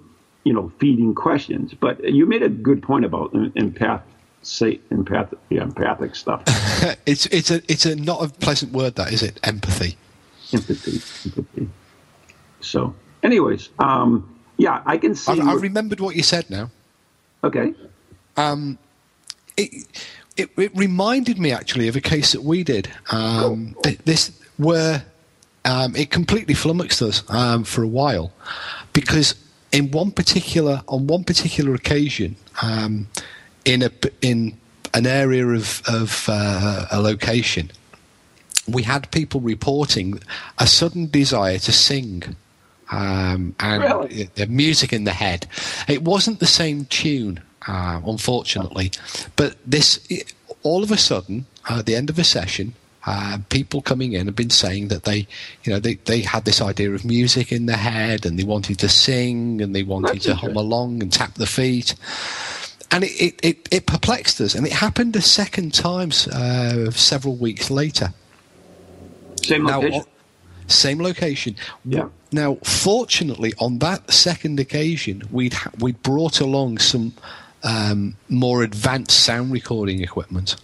[0.45, 1.75] you know, feeding questions.
[1.75, 4.03] But you made a good point about em- empath,
[4.43, 6.43] say empath, yeah, empathic stuff.
[7.07, 9.41] it's it's a it's a not a pleasant word that is it?
[9.43, 9.97] Empathy.
[10.55, 11.69] Empathy, empathy.
[12.61, 15.41] So, anyways, um, yeah, I can see.
[15.41, 16.71] I, I remembered what you said now.
[17.43, 17.75] okay.
[18.37, 18.79] Um,
[19.57, 19.87] it,
[20.37, 22.91] it it reminded me actually of a case that we did.
[23.11, 25.05] Um, th- this where
[25.65, 28.33] um, it completely flummoxed us um, for a while
[28.93, 29.35] because
[29.73, 33.09] in one particular on one particular occasion um,
[33.65, 33.91] in a
[34.21, 34.57] in
[34.93, 37.71] an area of of uh, a location
[38.69, 40.21] we had people reporting
[40.59, 42.37] a sudden desire to sing
[42.91, 44.31] um, and Really?
[44.35, 45.47] the music in the head.
[45.89, 48.93] It wasn't the same tune, uh, unfortunately,
[49.37, 50.07] but this
[50.63, 52.75] all of a sudden uh, at the end of a session.
[53.07, 55.27] Uh, people coming in have been saying that they,
[55.63, 58.79] you know, they, they had this idea of music in their head and they wanted
[58.79, 61.95] to sing and they wanted That's to hum along and tap the feet
[62.91, 67.35] and it, it, it, it perplexed us, and it happened a second time uh, several
[67.35, 68.15] weeks later.
[69.43, 70.05] Same Now, location.
[70.67, 71.57] same location.
[71.85, 72.09] Yeah.
[72.33, 77.13] Now, fortunately, on that second occasion, we'd ha- we'd brought along some
[77.63, 80.57] um, more advanced sound recording equipment.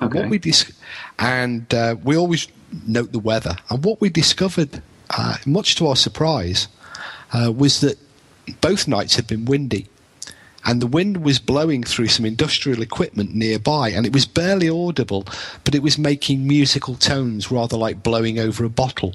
[0.00, 0.20] And Okay.
[0.20, 0.72] What we dis-
[1.18, 2.48] and uh, we always
[2.86, 3.56] note the weather.
[3.70, 6.68] And what we discovered, uh, much to our surprise,
[7.32, 7.98] uh, was that
[8.60, 9.86] both nights had been windy.
[10.66, 15.24] And the wind was blowing through some industrial equipment nearby, and it was barely audible,
[15.64, 19.14] but it was making musical tones rather like blowing over a bottle.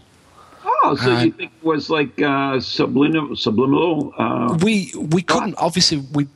[0.84, 3.36] Oh, so Uh, you think it was like uh, subliminal?
[3.36, 4.14] Subliminal?
[4.18, 6.28] Uh, we we couldn't obviously we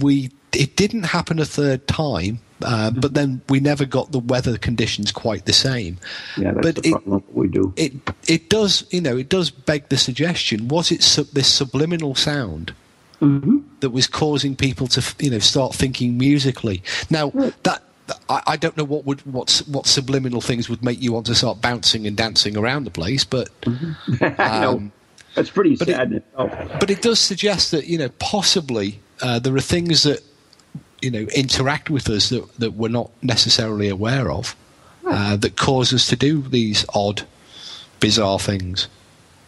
[0.00, 4.58] we it didn't happen a third time uh, but then we never got the weather
[4.58, 5.98] conditions quite the same
[6.36, 7.72] yeah, that's but the it, problem we do.
[7.76, 7.92] it
[8.26, 12.72] it does you know it does beg the suggestion was it sub, this subliminal sound
[13.20, 13.58] Mm-hmm.
[13.80, 17.30] that was causing people to you know start thinking musically now
[17.64, 17.82] that
[18.28, 21.34] I, I don't know what would what what subliminal things would make you want to
[21.34, 23.48] start bouncing and dancing around the place, but
[24.20, 24.34] know.
[24.38, 24.92] um,
[25.34, 26.12] That's pretty but it- sad.
[26.12, 26.50] itself.
[26.78, 30.22] but it does suggest that you know possibly uh, there are things that
[31.02, 34.54] you know interact with us that that we're not necessarily aware of
[35.06, 37.22] uh, that cause us to do these odd,
[38.00, 38.86] bizarre things.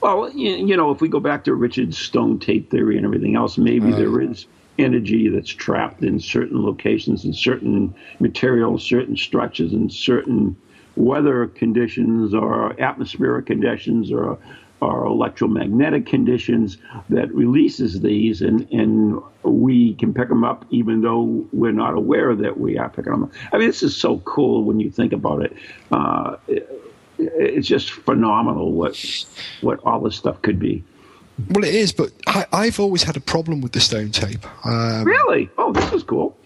[0.00, 3.36] Well, you, you know, if we go back to Richard Stone tape theory and everything
[3.36, 4.46] else, maybe there is
[4.78, 10.56] energy that's trapped in certain locations and certain materials, certain structures, and certain
[10.96, 14.38] weather conditions or atmospheric conditions or
[14.82, 16.78] or electromagnetic conditions
[17.10, 22.34] that releases these and, and we can pick them up even though we're not aware
[22.34, 23.30] that we are picking them up.
[23.52, 25.54] I mean, this is so cool when you think about it.
[25.92, 26.36] Uh,
[27.34, 28.96] it's just phenomenal what
[29.60, 30.82] what all this stuff could be.
[31.50, 34.44] Well, it is, but I, I've always had a problem with the stone tape.
[34.66, 35.48] Um, Really?
[35.56, 36.36] Oh, this is cool.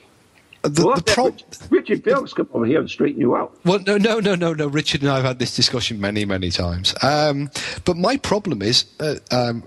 [0.62, 3.54] The, Well, the pro- Richard, Richard Phillips come over here and straighten you out.
[3.64, 4.66] Well, no, no, no, no, no.
[4.68, 6.94] Richard and I have had this discussion many, many times.
[7.02, 7.50] Um,
[7.84, 9.64] but my problem is uh, um,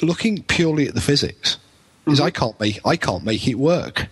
[0.00, 1.58] looking purely at the physics.
[2.06, 4.06] Is I can't make I can't make it work.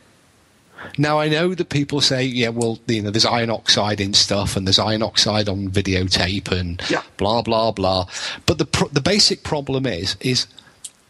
[0.99, 4.57] Now I know that people say, yeah, well, you know, there's iron oxide in stuff,
[4.57, 7.03] and there's iron oxide on videotape, and Yeah.
[7.17, 8.07] blah blah blah.
[8.47, 10.47] But the pro- the basic problem is is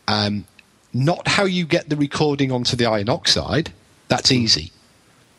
[0.08, 0.44] um,
[0.94, 3.72] not how you get the recording onto the iron oxide.
[4.08, 4.72] That's easy.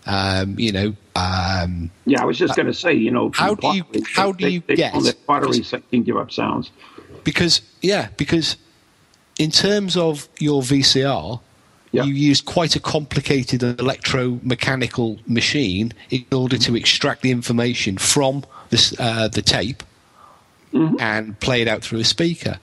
[0.06, 3.68] Um, you know, um, Yeah, I was just going to say, you know, How do
[3.76, 3.86] you-
[4.16, 5.62] how do you they get- found that pottery
[5.92, 6.72] can give up sounds?
[7.26, 8.56] because yeah, because
[9.38, 11.40] in terms of your VCR,
[12.06, 18.94] you used quite a complicated electromechanical machine in order to extract the information from this,
[19.00, 19.84] uh, the tape
[21.00, 22.60] and play it out through a speaker.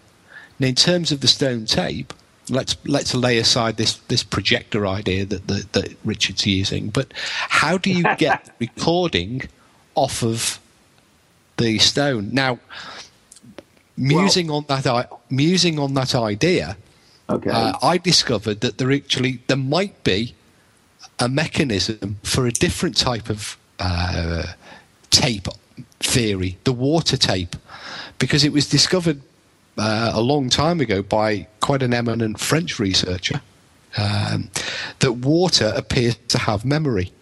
[0.58, 2.12] Now, in terms of the stone tape,
[2.50, 6.90] let's let's lay aside this this projector idea that that, that Richard's using.
[6.90, 9.42] But how do you get recording
[9.94, 10.60] off of
[11.56, 12.58] the stone now?
[13.96, 16.76] Musing on that, musing on that idea,
[17.28, 17.50] Okay.
[17.50, 20.34] uh, I discovered that there actually there might be
[21.18, 24.44] a mechanism for a different type of uh,
[25.10, 25.48] tape
[26.00, 27.56] theory, the water tape,
[28.18, 29.20] because it was discovered
[29.78, 33.40] uh, a long time ago by quite an eminent French researcher
[33.96, 34.50] um,
[35.00, 37.12] that water appears to have memory.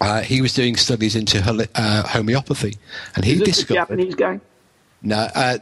[0.00, 1.38] Uh, he was doing studies into
[1.74, 2.76] uh, homeopathy,
[3.14, 3.74] and he Is this discovered.
[3.74, 4.40] Japanese guy?
[5.02, 5.58] No, uh,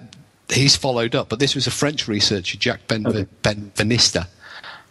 [0.53, 3.05] he's followed up, but this was a French researcher, Jack Ben-
[3.42, 4.26] Benveniste,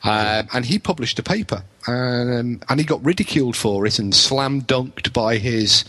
[0.03, 4.61] um, and he published a paper, um, and he got ridiculed for it and slam
[4.61, 5.83] dunked by his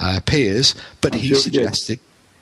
[0.00, 0.74] uh, peers.
[1.00, 2.00] But I'm he sure he suggested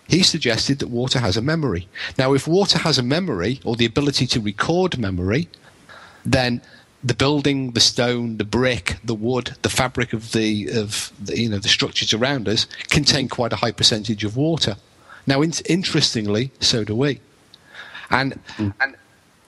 [0.08, 1.86] he suggested that water has a memory.
[2.18, 5.48] Now, if water has a memory or the ability to record memory,
[6.24, 6.62] then
[7.04, 11.48] the building, the stone, the brick, the wood, the fabric of the of the, you
[11.48, 14.76] know the structures around us contain quite a high percentage of water.
[15.30, 17.20] Now, in- interestingly, so do we.
[18.10, 18.96] And and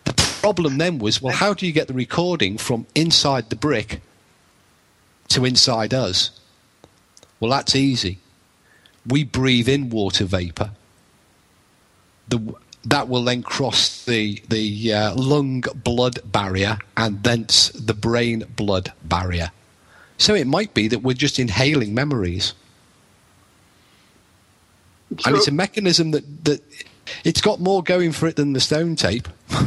[0.04, 4.00] the problem then was, well, how do you get the recording from inside the brick
[5.30, 6.30] to inside us?
[7.40, 8.18] Well, that's easy.
[9.04, 10.70] We breathe in water vapor.
[12.28, 12.54] The,
[12.84, 18.92] that will then cross the the uh, lung blood barrier and thence the brain blood
[19.02, 19.50] barrier.
[20.16, 22.54] So it might be that we're just inhaling memories,
[25.24, 26.62] and it's a mechanism that that
[27.24, 29.28] it's got more going for it than the stone tape.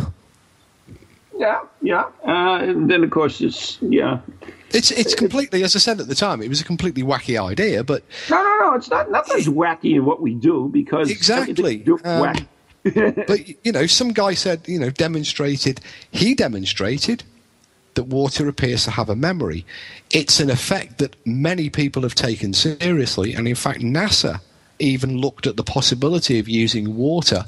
[1.38, 2.06] Yeah, yeah.
[2.26, 4.20] Uh, and then, of course, it's, yeah.
[4.72, 7.84] It's it's completely, as I said at the time, it was a completely wacky idea,
[7.84, 8.74] but No, no, no.
[8.76, 9.12] It's not.
[9.12, 11.86] Nothing's wacky in what we do because Exactly.
[12.04, 12.48] Um,
[13.28, 15.82] but you know, some guy said, you know, demonstrated.
[16.12, 17.24] He demonstrated
[17.94, 19.66] that water appears to have a memory.
[20.12, 24.42] It's an effect that many people have taken seriously, and in fact, NASA
[24.80, 27.46] even looked at the possibility of using water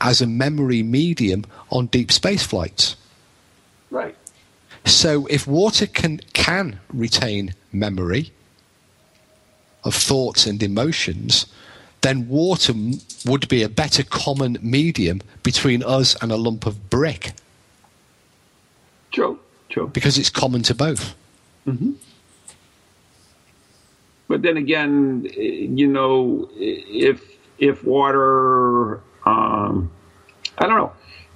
[0.00, 2.96] as a memory medium on deep space flights.
[3.90, 4.16] Right.
[4.84, 8.32] So, if water can can retain memory
[9.84, 11.46] of thoughts and emotions,
[12.00, 16.88] then water m- would be a better common medium between us and a lump of
[16.88, 17.32] brick
[19.10, 19.38] True.
[19.68, 19.88] True.
[19.88, 21.14] because it's common to both.
[21.66, 21.90] Mm hmm
[24.30, 27.20] But then again, you know, if
[27.58, 29.90] if water Um,
[30.56, 30.92] I don't know.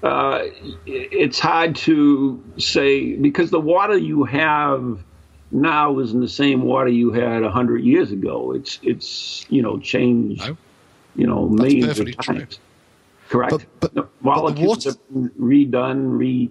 [0.08, 0.44] Uh,
[0.86, 4.98] it's hard to say because the water you have
[5.50, 8.52] now isn't the same water you had a hundred years ago.
[8.52, 10.56] It's it's you know changed, No.
[11.16, 12.34] you know That's millions perfectly of true.
[12.38, 12.58] times.
[13.28, 13.50] Correct.
[13.50, 16.50] But- but- No, but the molecules water- redone, re.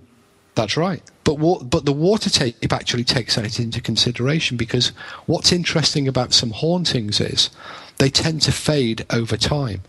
[0.55, 1.03] That's right.
[1.23, 4.89] But wa- but the water tape actually takes that into consideration because
[5.25, 7.49] what's interesting about some hauntings is
[7.97, 9.81] they tend to fade over time.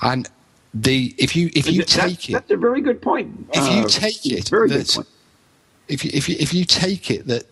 [0.00, 0.28] And
[0.72, 3.48] the if you if you That's- take it That's a very good point.
[3.52, 5.08] if you Uh, take it very good that- point.
[5.88, 7.44] if you, if you if you take it that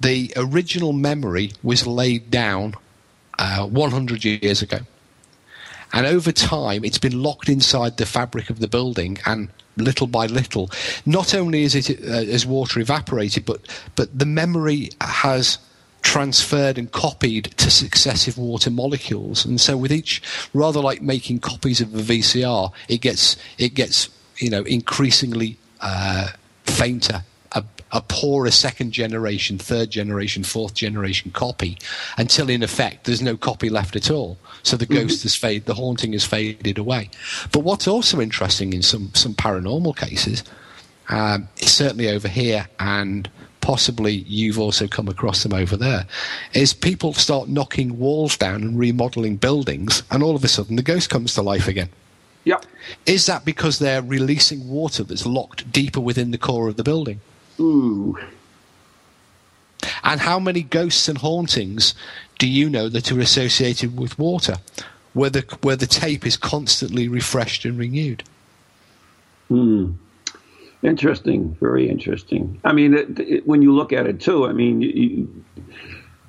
[0.00, 2.74] the original memory was laid down
[3.38, 4.78] uh, 100 years ago,
[5.92, 10.26] and over time it's been locked inside the fabric of the building, and little by
[10.26, 10.70] little,
[11.04, 13.60] not only is it uh, as water evaporated, but
[13.94, 15.58] but the memory has
[16.02, 19.44] transferred and copied to successive water molecules.
[19.44, 20.22] And so with each
[20.54, 24.08] rather like making copies of a VCR it gets it gets
[24.38, 26.28] you know increasingly uh,
[26.64, 31.78] fainter a, a poorer second generation third generation fourth generation copy
[32.18, 35.74] until in effect there's no copy left at all so the ghost has faded the
[35.74, 37.08] haunting has faded away
[37.52, 40.42] but what's also interesting in some some paranormal cases
[41.08, 46.06] um, certainly over here and possibly you've also come across them over there
[46.52, 50.82] is people start knocking walls down and remodeling buildings and all of a sudden the
[50.82, 51.88] ghost comes to life again
[52.44, 52.64] Yep.
[53.06, 57.20] is that because they're releasing water that's locked deeper within the core of the building
[57.58, 58.16] Ooh.
[60.04, 61.94] and how many ghosts and hauntings
[62.38, 64.56] do you know that are associated with water
[65.12, 68.22] where the, where the tape is constantly refreshed and renewed
[69.48, 69.92] Hmm.
[70.82, 72.60] Interesting, very interesting.
[72.64, 75.44] I mean, it, it, when you look at it too, I mean, you,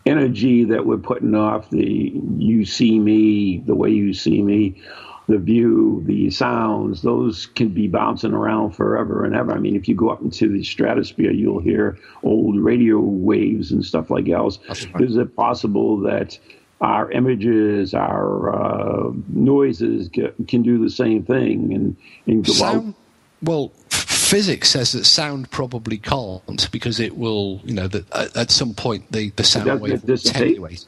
[0.05, 4.82] energy that we're putting off the you see me, the way you see me,
[5.28, 9.51] the view, the sounds, those can be bouncing around forever and ever.
[9.53, 13.86] I mean, if you go up into the stratosphere, you'll hear old radio waves and
[13.86, 14.59] stuff like else.
[14.99, 16.38] Is it possible that
[16.80, 22.55] our images, our uh, noises ca- can do the same thing and, and go out?
[22.55, 22.93] sound
[23.41, 28.51] well physics says that sound probably can't because it will you know that at, at
[28.51, 30.86] some point the, the sound wave will attenuate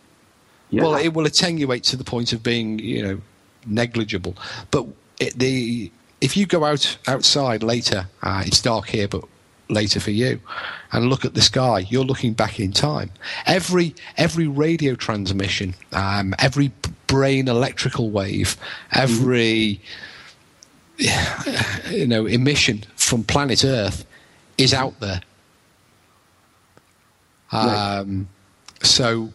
[0.72, 0.82] Yeah.
[0.82, 3.22] well it will attenuate to the point of being you know
[3.66, 4.36] negligible.
[4.72, 4.88] But
[5.20, 5.92] it, the
[6.22, 9.24] if you go out outside later uh, it's dark here but
[9.70, 10.40] later for you
[10.92, 13.12] and look at the sky you're looking back in time.
[13.46, 16.72] Every every radio transmission um, every
[17.08, 18.58] brain electrical wave
[18.92, 19.80] every
[21.90, 24.06] you know emission from planet Earth
[24.58, 25.22] is out there.
[27.52, 28.28] Um,
[28.84, 29.32] so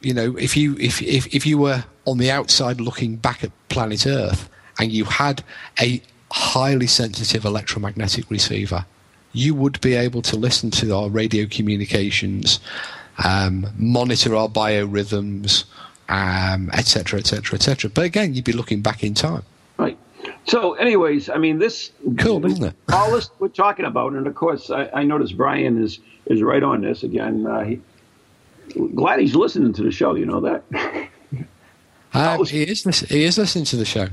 [0.00, 3.50] you know if you if, if if you were on the outside looking back at
[3.68, 4.48] planet Earth
[4.78, 5.42] and you had
[5.80, 8.84] a highly sensitive electromagnetic receiver,
[9.32, 12.60] you would be able to listen to our radio communications,
[13.24, 15.64] um, monitor our biorhythms,
[16.08, 17.90] um, etc., etc., etc.
[17.90, 19.42] But again, you'd be looking back in time.
[19.78, 19.98] Right.
[20.44, 22.74] So, anyways, I mean, this Cool, isn't it?
[22.92, 26.62] all this we're talking about, and of course, I, I notice Brian is is right
[26.62, 27.46] on this again.
[27.46, 27.80] Uh, he,
[28.94, 30.14] glad he's listening to the show.
[30.14, 31.08] You know that.
[32.14, 34.08] Um, he is he is listening to the show.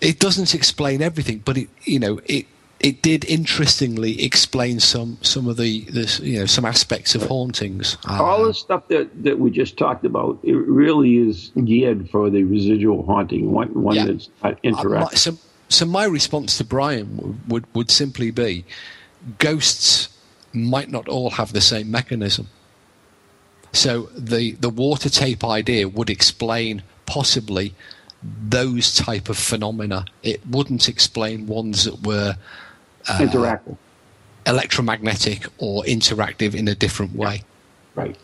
[0.00, 2.46] it doesn't explain everything, but it you know it
[2.78, 7.96] it did interestingly explain some some of the, the you know some aspects of hauntings.
[8.08, 12.44] all the stuff that, that we just talked about, it really is geared for the
[12.44, 14.06] residual haunting, one, one Yeah.
[14.06, 15.18] that's not Uh, interactive.
[15.18, 15.30] so,
[15.68, 18.64] so my response to Brian would, would, would simply be
[19.38, 20.08] ghosts
[20.52, 22.46] might not all have the same mechanism.
[23.72, 27.74] So the, the water tape idea would explain possibly
[28.22, 30.04] those type of phenomena.
[30.22, 32.36] It wouldn't explain ones that were
[33.08, 33.76] uh, interactive,
[34.46, 37.42] electromagnetic, or interactive in a different way.
[37.94, 38.16] Right.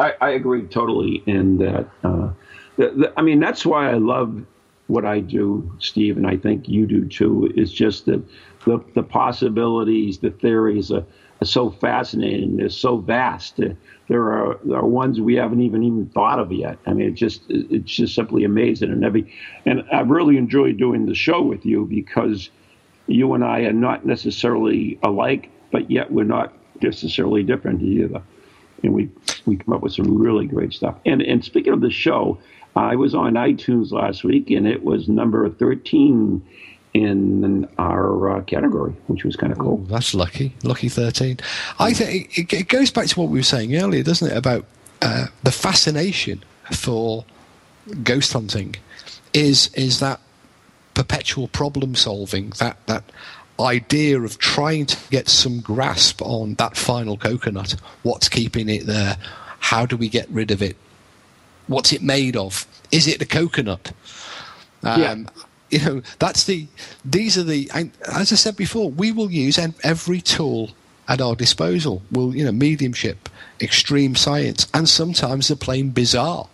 [0.00, 1.88] I, I agree totally in that.
[2.02, 2.30] Uh,
[2.76, 4.44] the, the, I mean, that's why I love
[4.88, 7.52] what I do, Steve, and I think you do too.
[7.56, 8.22] Is just that
[8.64, 11.04] the, the possibilities, the theories are,
[11.44, 12.56] so fascinating.
[12.56, 13.60] They're so vast.
[14.08, 16.78] There are there are ones we haven't even even thought of yet.
[16.86, 18.90] I mean, it's just it's just simply amazing.
[18.90, 19.32] And every
[19.64, 22.50] and I've really enjoyed doing the show with you because
[23.06, 28.22] you and I are not necessarily alike, but yet we're not necessarily different either.
[28.82, 29.10] And we
[29.46, 30.96] we come up with some really great stuff.
[31.06, 32.38] And and speaking of the show,
[32.76, 36.42] I was on iTunes last week, and it was number 13
[36.94, 39.80] in our uh, category, which was kind of cool.
[39.80, 41.38] Ooh, that's lucky, lucky 13.
[41.80, 44.64] I think it, it, goes back to what we were saying earlier, doesn't it, about
[45.02, 46.42] uh, the fascination
[46.72, 47.24] for
[48.02, 48.76] ghost hunting
[49.34, 50.20] is is that
[50.94, 53.04] perpetual problem solving, that that
[53.60, 59.16] idea of trying to get some grasp on that final coconut, what's keeping it there,
[59.58, 60.76] how do we get rid of it,
[61.66, 62.66] what's it made of?
[62.92, 63.92] Is it a coconut?
[64.84, 65.44] Um, yeah.
[65.74, 66.68] You know, that's the.
[67.04, 67.68] These are the.
[68.06, 70.70] As I said before, we will use every tool
[71.08, 72.00] at our disposal.
[72.12, 73.28] We'll, you know, mediumship,
[73.60, 76.46] extreme science, and sometimes the plain bizarre.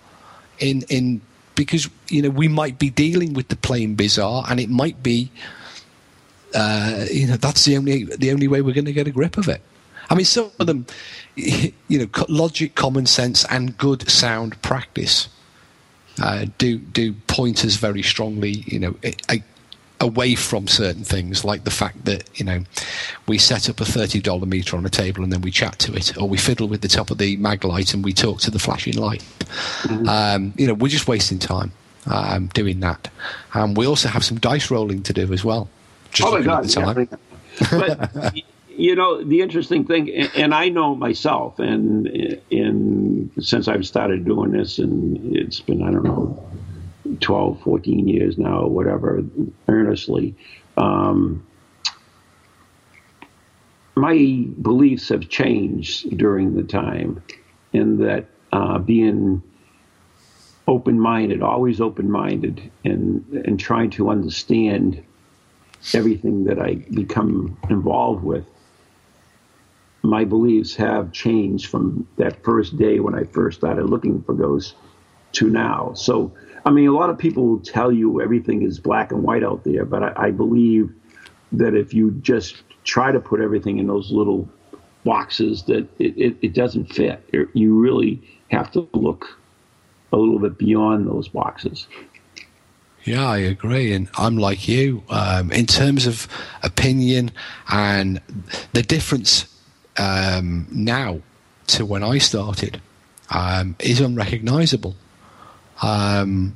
[0.58, 1.20] In in
[1.54, 5.30] because you know we might be dealing with the plain bizarre, and it might be.
[6.54, 9.36] Uh, you know, that's the only the only way we're going to get a grip
[9.36, 9.60] of it.
[10.08, 10.86] I mean, some of them,
[11.36, 15.28] you know, logic, common sense, and good sound practice
[16.20, 19.42] uh, do do point us very strongly, you know, a,
[20.00, 22.64] away from certain things, like the fact that you know
[23.26, 25.94] we set up a thirty dollar meter on a table and then we chat to
[25.94, 28.50] it, or we fiddle with the top of the mag light and we talk to
[28.50, 29.24] the flashing light.
[29.82, 30.08] Mm-hmm.
[30.08, 31.72] Um, you know, we're just wasting time
[32.06, 33.08] um, doing that.
[33.52, 35.68] And we also have some dice rolling to do as well.
[36.12, 36.74] Just oh my god!
[36.74, 37.04] Yeah.
[37.70, 38.34] but
[38.80, 42.06] you know the interesting thing, and I know myself, and
[42.50, 46.42] in since I've started doing this, and it's been I don't know
[47.20, 49.22] 12, 14 years now, whatever,
[49.68, 50.34] earnestly.
[50.76, 51.46] Um,
[53.96, 57.22] my beliefs have changed during the time,
[57.74, 59.42] in that uh, being
[60.66, 65.04] open-minded, always open-minded, and and trying to understand
[65.92, 68.46] everything that I become involved with
[70.02, 74.74] my beliefs have changed from that first day when I first started looking for ghosts
[75.32, 75.92] to now.
[75.94, 76.32] So,
[76.64, 79.64] I mean, a lot of people will tell you everything is black and white out
[79.64, 80.92] there, but I, I believe
[81.52, 84.48] that if you just try to put everything in those little
[85.04, 87.22] boxes, that it, it, it doesn't fit.
[87.52, 89.38] You really have to look
[90.12, 91.86] a little bit beyond those boxes.
[93.04, 96.28] Yeah, I agree, and I'm like you um, in terms of
[96.62, 97.30] opinion
[97.70, 98.20] and
[98.74, 99.46] the difference
[99.98, 101.20] um, now
[101.68, 102.80] to when I started
[103.30, 104.94] um, is unrecognizable.
[105.82, 106.54] Um,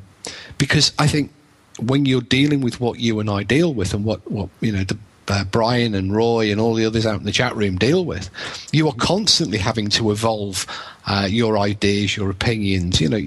[0.58, 1.32] because I think
[1.78, 4.84] when you're dealing with what you and I deal with and what, what you know,
[4.84, 8.04] the, uh, Brian and Roy and all the others out in the chat room deal
[8.04, 8.30] with,
[8.72, 10.66] you are constantly having to evolve
[11.06, 13.00] uh, your ideas, your opinions.
[13.00, 13.20] You know,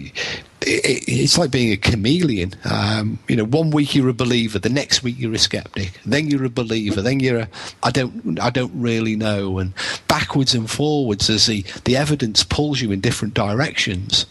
[0.67, 2.53] it, it's like being a chameleon.
[2.69, 6.27] Um, you know, one week you're a believer, the next week you're a skeptic, then
[6.27, 7.49] you're a believer, then you're a
[7.83, 9.73] I don't I don't really know, and
[10.07, 14.25] backwards and forwards as the the evidence pulls you in different directions.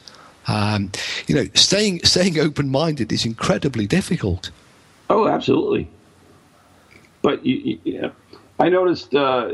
[0.49, 0.93] Um,
[1.27, 4.51] you know, staying staying open minded is incredibly difficult.
[5.09, 5.89] Oh, absolutely.
[7.23, 8.13] But you, you,
[8.59, 9.51] I noticed uh,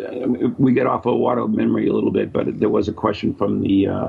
[0.59, 3.62] we get off of water memory a little bit, but there was a question from
[3.62, 3.87] the.
[3.87, 4.09] Uh,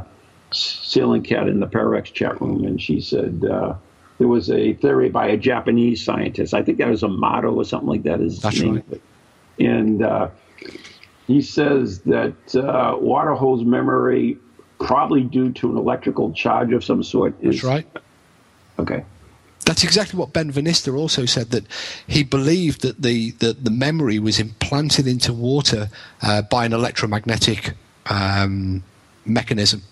[0.55, 3.75] Ceiling Cat in the Pararex chat room, and she said uh,
[4.17, 6.53] there was a theory by a Japanese scientist.
[6.53, 8.21] I think that was Emoto or something like that.
[8.21, 8.83] Is That's name.
[8.89, 9.01] right.
[9.59, 10.29] And uh,
[11.27, 14.37] he says that uh, water holds memory
[14.79, 17.35] probably due to an electrical charge of some sort.
[17.41, 17.87] Is, That's right.
[18.79, 19.05] Okay.
[19.65, 21.65] That's exactly what Benveniste also said that
[22.05, 25.89] he believed that the, the, the memory was implanted into water
[26.21, 27.73] uh, by an electromagnetic
[28.07, 28.83] um,
[29.25, 29.83] mechanism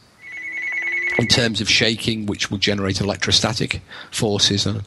[1.18, 3.82] in terms of shaking, which will generate electrostatic
[4.12, 4.66] forces.
[4.66, 4.84] And,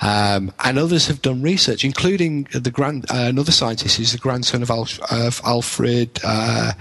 [0.00, 4.62] um, and others have done research, including the grand, uh, another scientist who's the grandson
[4.62, 6.72] of, Al, of Alfred, uh,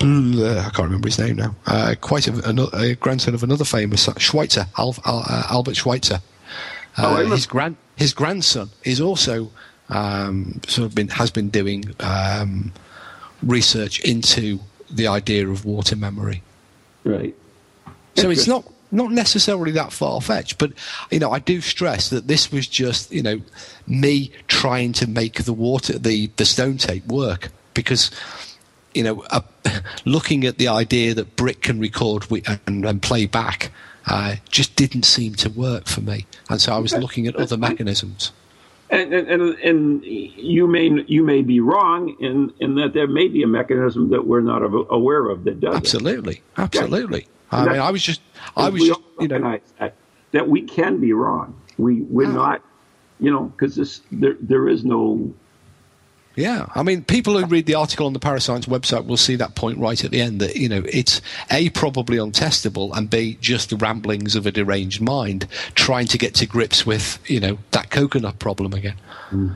[0.00, 4.66] I can't remember his name now, uh, quite a, a, grandson of another famous Schweitzer,
[4.78, 6.20] Al, Al, uh, Albert Schweitzer.
[6.96, 9.50] Uh, oh, his, grand, his grandson is also
[9.88, 12.72] um, sort of been, has been doing um,
[13.42, 14.60] research into
[14.90, 16.42] the idea of water memory.
[17.04, 17.34] Right.
[18.20, 20.72] So it's not not necessarily that far fetched, but
[21.10, 23.40] you know, I do stress that this was just you know
[23.86, 28.10] me trying to make the water the the stone tape work because
[28.94, 29.40] you know uh,
[30.04, 32.26] looking at the idea that brick can record
[32.66, 33.70] and, and play back
[34.06, 37.56] uh, just didn't seem to work for me, and so I was looking at other
[37.56, 38.32] mechanisms.
[38.92, 43.44] And, and and you may you may be wrong in in that there may be
[43.44, 45.76] a mechanism that we're not aware of that does it.
[45.76, 47.28] Absolutely, absolutely.
[47.50, 48.20] I mean, I was just,
[48.56, 49.94] I was just, you know, that,
[50.32, 51.60] that we can be wrong.
[51.78, 52.62] We we're not,
[53.18, 55.32] you know, because this there there is no.
[56.36, 59.56] Yeah, I mean, people who read the article on the Parascience website will see that
[59.56, 61.20] point right at the end that, you know, it's
[61.50, 66.34] A, probably untestable, and B, just the ramblings of a deranged mind trying to get
[66.36, 68.96] to grips with, you know, that coconut problem again.
[69.30, 69.50] Hmm.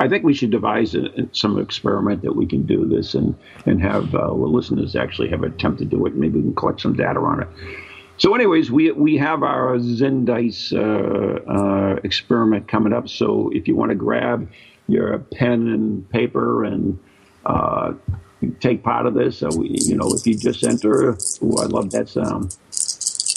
[0.00, 3.36] I think we should devise a, some experiment that we can do this and
[3.66, 6.14] and have uh, listeners actually have an attempt to do it.
[6.16, 7.48] Maybe we can collect some data on it.
[8.16, 13.08] So, anyways, we we have our Zener Dice uh, uh, experiment coming up.
[13.08, 14.50] So, if you want to grab
[14.88, 16.98] your pen and paper and
[17.44, 17.92] uh,
[18.60, 21.90] take part of this, uh, we, you know, if you just enter, ooh, I love
[21.90, 22.56] that sound.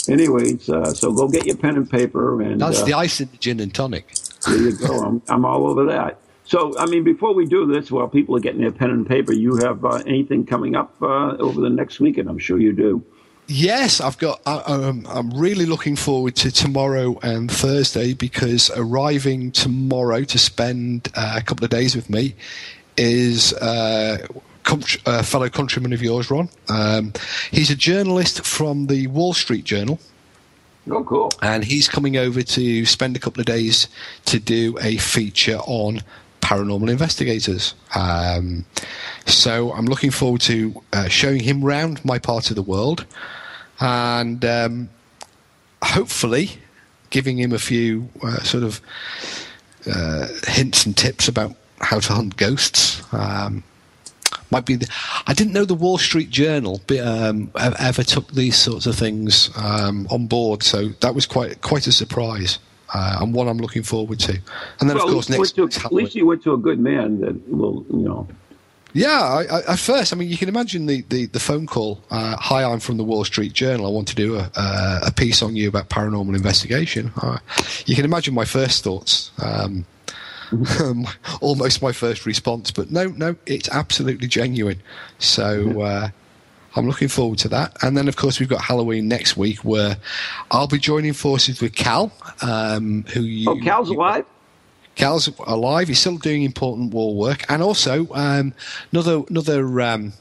[0.10, 3.38] Anyways, uh, so go get your pen and paper and That's the ice in the
[3.38, 4.14] gin and tonic.
[4.48, 5.00] there you go.
[5.00, 6.20] I'm, I'm all over that.
[6.54, 9.34] So, I mean, before we do this, while people are getting their pen and paper,
[9.34, 12.30] you have uh, anything coming up uh, over the next weekend?
[12.30, 13.04] I'm sure you do.
[13.48, 14.40] Yes, I've got.
[14.46, 21.10] I, um, I'm really looking forward to tomorrow and Thursday because arriving tomorrow to spend
[21.16, 22.36] uh, a couple of days with me
[22.98, 24.20] is uh,
[24.64, 26.50] contr- a fellow countryman of yours, Ron.
[26.70, 27.14] Um,
[27.50, 30.00] he's a journalist from the Wall Street Journal.
[30.92, 31.32] Oh, cool.
[31.42, 33.88] And he's coming over to spend a couple of days
[34.26, 36.02] to do a feature on
[36.44, 37.74] paranormal investigators.
[37.96, 38.66] Um,
[39.26, 43.06] so I'm looking forward to uh, showing him round my part of the world
[43.80, 44.90] and um,
[45.82, 46.52] hopefully
[47.10, 48.82] giving him a few uh, sort of
[49.90, 53.02] uh, hints and tips about how to hunt ghosts.
[53.14, 53.64] Um,
[54.52, 54.76] might be.
[54.76, 54.90] The,
[55.28, 60.08] I didn't know the Wall Street Journal um, ever took these sorts of things um,
[60.10, 62.60] on board, so that was quite quite a surprise.
[62.94, 64.34] Uh, and one I'm looking forward to.
[64.80, 67.22] And then, well, of course, next to, at least you went to a good man
[67.22, 68.28] that will, you know.
[68.94, 72.04] Yeah, I, I, at first, I mean, you can imagine the, the, the phone call.
[72.12, 73.88] Uh, Hi, I'm from the Wall Street Journal.
[73.88, 77.12] I want to do a, uh, a piece on you about paranormal investigation.
[77.18, 77.40] Uh,
[77.88, 79.32] you can imagine my first thoughts.
[79.42, 79.86] Um,
[81.42, 84.80] almost my first response, but no, no, it's absolutely genuine.
[85.18, 86.10] So uh,
[86.76, 87.78] I'm looking forward to that.
[87.84, 89.98] And then, of course, we've got Halloween next week, where
[90.52, 92.12] I'll be joining forces with Cal,
[92.42, 93.50] um, who you.
[93.50, 94.26] Oh, Cal's alive.
[94.96, 95.88] Cal's alive.
[95.88, 98.54] He's still doing important war work, and also um,
[98.92, 100.14] another another um,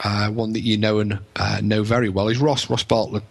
[0.00, 3.22] uh, one that you know and uh, know very well is Ross Ross Bartlett.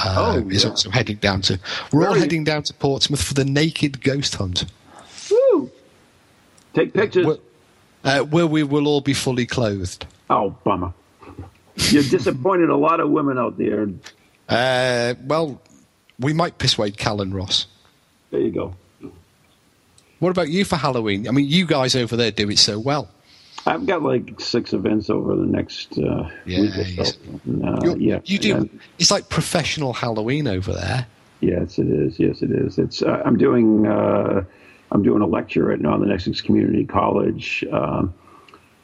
[0.00, 0.70] Uh, Oh, is yeah.
[0.70, 1.58] also heading down to.
[1.92, 4.64] We're all heading down to Portsmouth for the naked ghost hunt,
[5.30, 5.70] Woo!
[6.72, 7.26] Take pictures.
[7.26, 7.36] where,
[8.04, 10.06] uh, where we will all be fully clothed.
[10.30, 10.92] Oh, bummer.
[11.90, 13.88] You disappointed a lot of women out there.
[14.48, 15.60] Uh, well,
[16.18, 17.66] we might persuade Cal and Ross.
[18.30, 18.74] There you go.
[20.18, 21.28] What about you for Halloween?
[21.28, 23.08] I mean, you guys over there do it so well.
[23.66, 27.12] I've got like six events over the next uh, week or so.
[27.64, 28.56] Uh, yeah, you do.
[28.56, 31.06] and- It's like professional Halloween over there.
[31.40, 32.18] Yes, it is.
[32.18, 32.78] Yes, it is.
[32.78, 33.00] It's.
[33.02, 33.86] Uh, I'm doing.
[33.86, 34.42] Uh,
[34.90, 38.12] I'm doing a lecture at Northern Essex Community College um,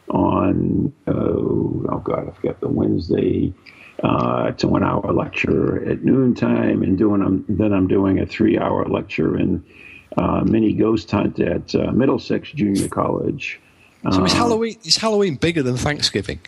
[0.08, 0.92] on.
[1.06, 3.52] Oh, oh God, I forgot the Wednesday.
[4.02, 7.22] Uh, it's a one-hour lecture at noontime, and doing.
[7.22, 9.64] Um, then I'm doing a three-hour lecture in
[10.18, 13.60] uh, mini ghost hunt at uh, Middlesex Junior College.
[14.12, 16.40] So is Uh, Halloween is Halloween bigger than Thanksgiving?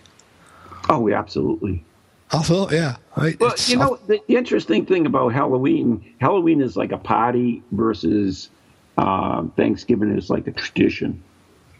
[0.88, 1.84] Oh, we absolutely.
[2.32, 2.96] I thought, yeah.
[3.16, 7.62] I, Well, you know, the, the interesting thing about Halloween, Halloween is like a party
[7.70, 8.50] versus
[8.98, 11.22] uh, Thanksgiving is like a tradition.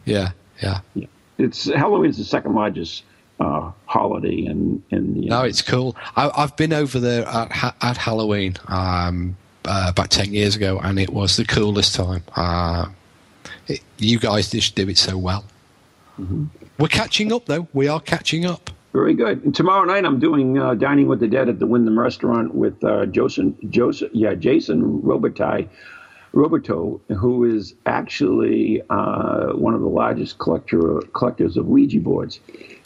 [0.05, 0.31] yeah,
[0.63, 0.79] yeah.
[1.37, 3.03] It's Halloween's the second largest
[3.39, 5.95] uh, holiday in in the No, it's cool.
[6.15, 10.97] I, I've been over there at at Halloween um, uh, about ten years ago, and
[10.99, 12.23] it was the coolest time.
[12.35, 12.87] Uh,
[13.67, 15.43] it, you guys just do it so well.
[16.19, 16.45] Mm-hmm.
[16.79, 17.67] We're catching up, though.
[17.73, 18.69] We are catching up.
[18.93, 19.43] very good.
[19.43, 22.83] And tomorrow night, I'm doing uh, dining with the dead at the Wyndham Restaurant with
[22.83, 25.67] uh, Joseph, Joseph, yeah, Jason Robitaille.
[26.33, 32.39] Roberto, who is actually uh, one of the largest collector collectors of Ouija boards.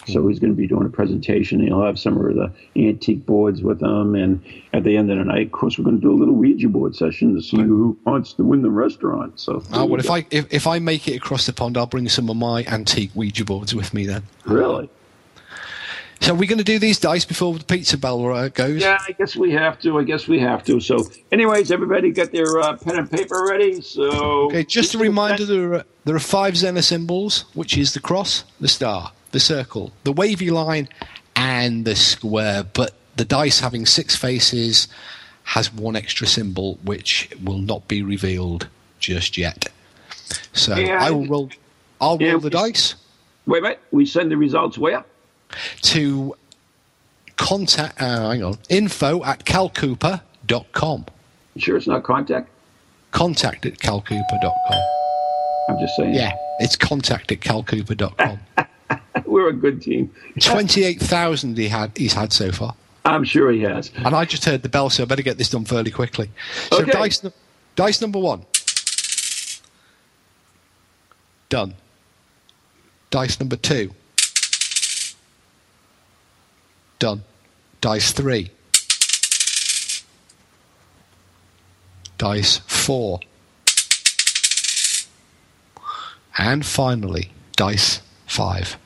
[0.08, 1.60] So he's going to be doing a presentation.
[1.60, 5.24] He'll have some of the antique boards with him, and at the end of the
[5.26, 7.96] night, of course, we're going to do a little Ouija board session to see who
[8.04, 9.40] wants to win the restaurant.
[9.40, 12.10] So, Oh, well, if I if, if I make it across the pond, I'll bring
[12.10, 14.24] some of my antique Ouija boards with me then.
[14.46, 14.90] really,
[16.22, 18.82] So So we're going to do these dice before the pizza bell uh, goes.
[18.82, 19.98] Yeah, I guess we have to.
[20.00, 20.80] I guess we have to.
[20.80, 23.82] So, anyways, everybody got their uh, pen and paper ready.
[23.82, 28.00] So, Okay, just a reminder: there are there are five Zener symbols, which is the
[28.00, 30.88] cross, the star, the circle, the wavy line,
[31.36, 32.64] and the square.
[32.64, 34.88] But the dice having six faces
[35.44, 38.68] has one extra symbol, which will not be revealed
[39.00, 39.68] just yet.
[40.54, 41.50] So Yeah, I will roll.
[42.00, 42.96] I'll Yeah, roll the we- dice
[43.48, 43.80] wait a minute.
[43.92, 45.04] We send the results where?
[45.82, 46.36] To
[47.38, 48.02] contact.
[48.02, 51.06] Uh, hang on, info at calcooper.com.
[51.56, 52.50] You sure, it's not contact.
[53.12, 54.82] Contact at calcooper.com.
[55.70, 56.14] I'm just saying.
[56.14, 58.40] Yeah, it's contact at calcooper.com.
[59.26, 60.12] we're a good team.
[60.40, 61.92] Twenty-eight thousand he had.
[61.98, 62.76] He's had so far.
[63.04, 63.92] I'm sure he has.
[63.96, 66.30] And I just heard the bell, so I better get this done fairly quickly.
[66.70, 66.92] So Okay.
[66.92, 67.26] dice,
[67.76, 68.46] dice number one.
[71.50, 71.74] Done.
[73.10, 73.92] Dice number two.
[77.02, 77.24] Done.
[77.82, 78.52] Dice three.
[82.20, 83.20] Dice four.
[86.38, 88.78] And finally, dice five.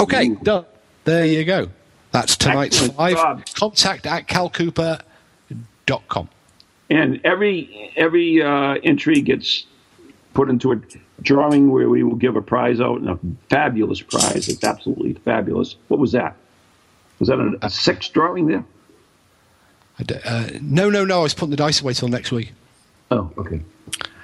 [0.00, 0.64] Okay, done.
[1.04, 1.68] There you go.
[2.10, 3.14] That's tonight's Excellent five.
[3.14, 3.44] job.
[3.54, 6.28] Contact at calcooper.com.
[6.90, 9.66] And every every uh, entry gets
[10.34, 10.76] put into a
[11.20, 13.18] drawing where we will give a prize out and a
[13.48, 14.48] fabulous prize.
[14.48, 15.76] It's absolutely fabulous.
[15.88, 16.36] What was that?
[17.18, 18.64] Was that a, a six drawing there?
[19.98, 21.20] I d- Uh, no, no, no.
[21.20, 22.52] I was putting the dice away till next week.
[23.10, 23.60] Oh, okay.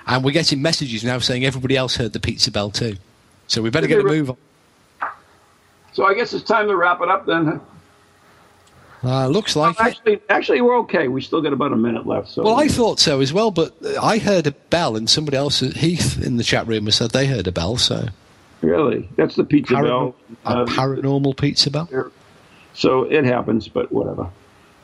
[0.07, 2.97] And we're getting messages now saying everybody else heard the pizza bell too.
[3.47, 4.37] So we better get a move on.
[5.93, 7.61] So I guess it's time to wrap it up then.
[9.03, 9.81] Uh, looks like it.
[9.81, 11.07] Actually, actually, we're okay.
[11.09, 12.29] We still got about a minute left.
[12.29, 15.61] So Well, I thought so as well, but I heard a bell, and somebody else,
[15.61, 17.77] Heath, in the chat room, said they heard a bell.
[17.77, 18.09] So
[18.61, 20.15] really, that's the pizza Paran- bell.
[20.45, 21.89] a Uh, paranormal pizza bell.
[22.75, 24.29] So it happens, but whatever.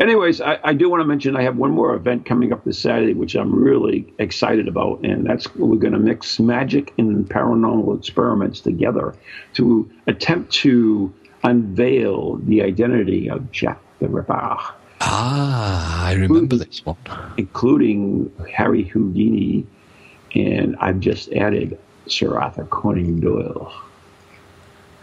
[0.01, 2.79] Anyways, I, I do want to mention I have one more event coming up this
[2.81, 7.97] Saturday, which I'm really excited about, and that's we're going to mix magic and paranormal
[7.97, 9.15] experiments together
[9.55, 11.13] to attempt to
[11.45, 14.57] unveil the identity of Jack the Ripper,
[15.01, 16.97] Ah, I remember this one.
[17.37, 19.67] including Harry Houdini,
[20.35, 23.73] and I've just added Sir Arthur Conan Doyle.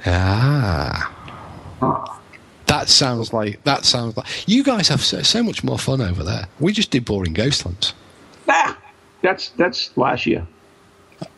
[0.05, 1.11] Ah.
[2.67, 6.23] That sounds like that sounds like you guys have so, so much more fun over
[6.23, 6.47] there.
[6.59, 7.93] We just did boring ghost hunts.
[8.47, 8.77] Ah,
[9.21, 10.47] that's that's last year.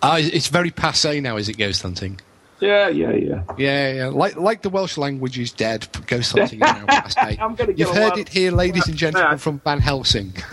[0.02, 1.58] Ah, it's very passe now, is it?
[1.58, 2.20] Ghost hunting.
[2.64, 3.44] Yeah, yeah, yeah.
[3.58, 4.08] Yeah, yeah.
[4.08, 5.88] Like like the Welsh language is dead.
[6.08, 7.38] Ghost hunting is now passe.
[7.40, 10.34] I'm gonna You've heard it here, ladies and gentlemen, from Van Helsing.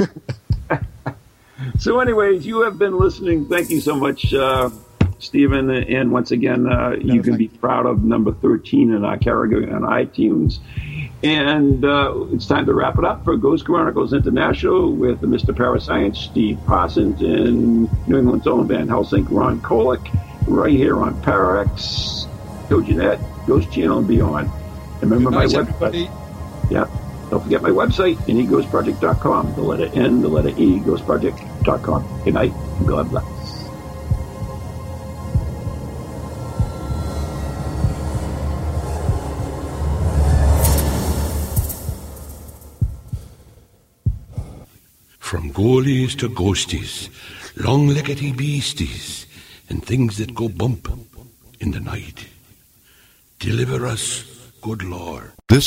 [1.79, 3.47] So, anyways, you have been listening.
[3.47, 4.71] Thank you so much, uh,
[5.19, 5.69] Stephen.
[5.71, 9.83] And once again, uh, you can be proud of number 13 in our category on
[9.83, 10.59] iTunes.
[11.23, 15.55] And uh, it's time to wrap it up for Ghost Chronicles International with Mr.
[15.55, 20.09] Parascience, Steve Parsons, and New England's own Van Helsing, Ron Kolek,
[20.47, 22.27] right here on Parax,
[22.69, 24.51] Toginet, Ghost Channel, and beyond.
[25.03, 25.69] And remember my Good night, website.
[25.69, 26.11] everybody.
[26.71, 26.87] Yeah.
[27.31, 29.55] Don't forget my website, neghostproject.com.
[29.55, 32.23] The letter N, the letter E, ghostproject.com.
[32.25, 32.53] Good night.
[32.53, 33.25] and God bless.
[45.19, 47.09] From ghoulies to ghosties,
[47.57, 49.27] long-leggedy beasties,
[49.71, 50.89] and things that go bump
[51.61, 52.29] in the night.
[53.39, 54.25] Deliver us,
[54.61, 55.33] good Lord.